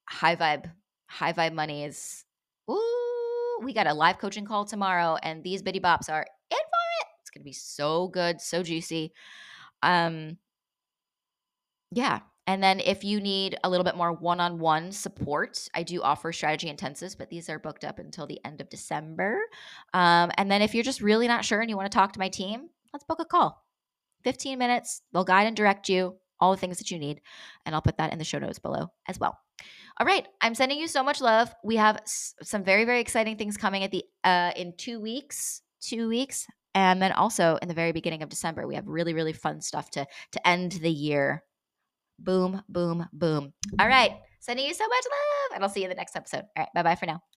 high 0.09 0.35
vibe, 0.35 0.69
high 1.07 1.31
vibe 1.31 1.53
money 1.53 1.85
is, 1.85 2.25
ooh, 2.69 3.59
we 3.63 3.71
got 3.71 3.87
a 3.87 3.93
live 3.93 4.17
coaching 4.17 4.45
call 4.45 4.65
tomorrow, 4.65 5.17
and 5.23 5.43
these 5.43 5.61
bitty 5.61 5.79
bops 5.79 6.09
are 6.09 6.25
in 6.51 6.57
for 6.57 6.87
it. 7.01 7.07
It's 7.21 7.29
going 7.29 7.41
to 7.41 7.45
be 7.45 7.53
so 7.53 8.09
good, 8.09 8.41
so 8.41 8.61
juicy. 8.61 9.13
Um, 9.81 10.37
yeah. 11.91 12.19
And 12.47 12.63
then 12.63 12.79
if 12.79 13.03
you 13.03 13.19
need 13.19 13.57
a 13.63 13.69
little 13.69 13.83
bit 13.83 13.97
more 13.97 14.13
one 14.13 14.39
on 14.39 14.57
one 14.59 14.91
support, 14.91 15.67
I 15.75 15.83
do 15.83 16.01
offer 16.01 16.31
strategy 16.31 16.71
intensives, 16.73 17.17
but 17.17 17.29
these 17.29 17.49
are 17.49 17.59
booked 17.59 17.83
up 17.83 17.99
until 17.99 18.25
the 18.25 18.39
end 18.45 18.61
of 18.61 18.69
December. 18.69 19.39
Um, 19.93 20.31
and 20.37 20.49
then 20.49 20.61
if 20.61 20.73
you're 20.73 20.83
just 20.83 21.01
really 21.01 21.27
not 21.27 21.43
sure 21.43 21.59
and 21.59 21.69
you 21.69 21.75
want 21.75 21.91
to 21.91 21.95
talk 21.95 22.13
to 22.13 22.19
my 22.19 22.29
team, 22.29 22.69
let's 22.93 23.03
book 23.03 23.19
a 23.19 23.25
call. 23.25 23.63
15 24.23 24.57
minutes, 24.57 25.01
they'll 25.13 25.25
guide 25.25 25.47
and 25.47 25.55
direct 25.57 25.89
you, 25.89 26.15
all 26.39 26.51
the 26.51 26.57
things 26.57 26.77
that 26.77 26.89
you 26.89 26.97
need. 26.99 27.21
And 27.65 27.75
I'll 27.75 27.81
put 27.81 27.97
that 27.97 28.13
in 28.13 28.17
the 28.19 28.25
show 28.25 28.39
notes 28.39 28.59
below 28.59 28.87
as 29.07 29.19
well. 29.19 29.37
All 29.99 30.05
right, 30.07 30.27
I'm 30.41 30.55
sending 30.55 30.79
you 30.79 30.87
so 30.87 31.03
much 31.03 31.21
love. 31.21 31.53
We 31.63 31.75
have 31.77 31.97
s- 31.97 32.35
some 32.43 32.63
very 32.63 32.85
very 32.85 32.99
exciting 33.01 33.37
things 33.37 33.57
coming 33.57 33.83
at 33.83 33.91
the 33.91 34.03
uh 34.23 34.51
in 34.55 34.73
2 34.77 34.99
weeks, 34.99 35.61
2 35.81 36.07
weeks. 36.09 36.47
And 36.75 37.01
then 37.01 37.11
also 37.11 37.57
in 37.61 37.67
the 37.67 37.73
very 37.73 37.91
beginning 37.91 38.21
of 38.23 38.29
December, 38.29 38.67
we 38.67 38.75
have 38.75 38.87
really 38.87 39.13
really 39.13 39.33
fun 39.33 39.61
stuff 39.61 39.89
to 39.91 40.05
to 40.33 40.47
end 40.47 40.73
the 40.73 40.91
year. 40.91 41.43
Boom, 42.19 42.61
boom, 42.69 43.07
boom. 43.13 43.53
All 43.79 43.87
right. 43.87 44.11
Sending 44.39 44.65
you 44.65 44.73
so 44.73 44.87
much 44.87 45.03
love, 45.05 45.55
and 45.55 45.63
I'll 45.63 45.69
see 45.69 45.81
you 45.81 45.85
in 45.85 45.89
the 45.89 45.95
next 45.95 46.15
episode. 46.15 46.43
All 46.55 46.63
right, 46.63 46.69
bye 46.73 46.83
bye 46.83 46.95
for 46.95 47.05
now. 47.05 47.21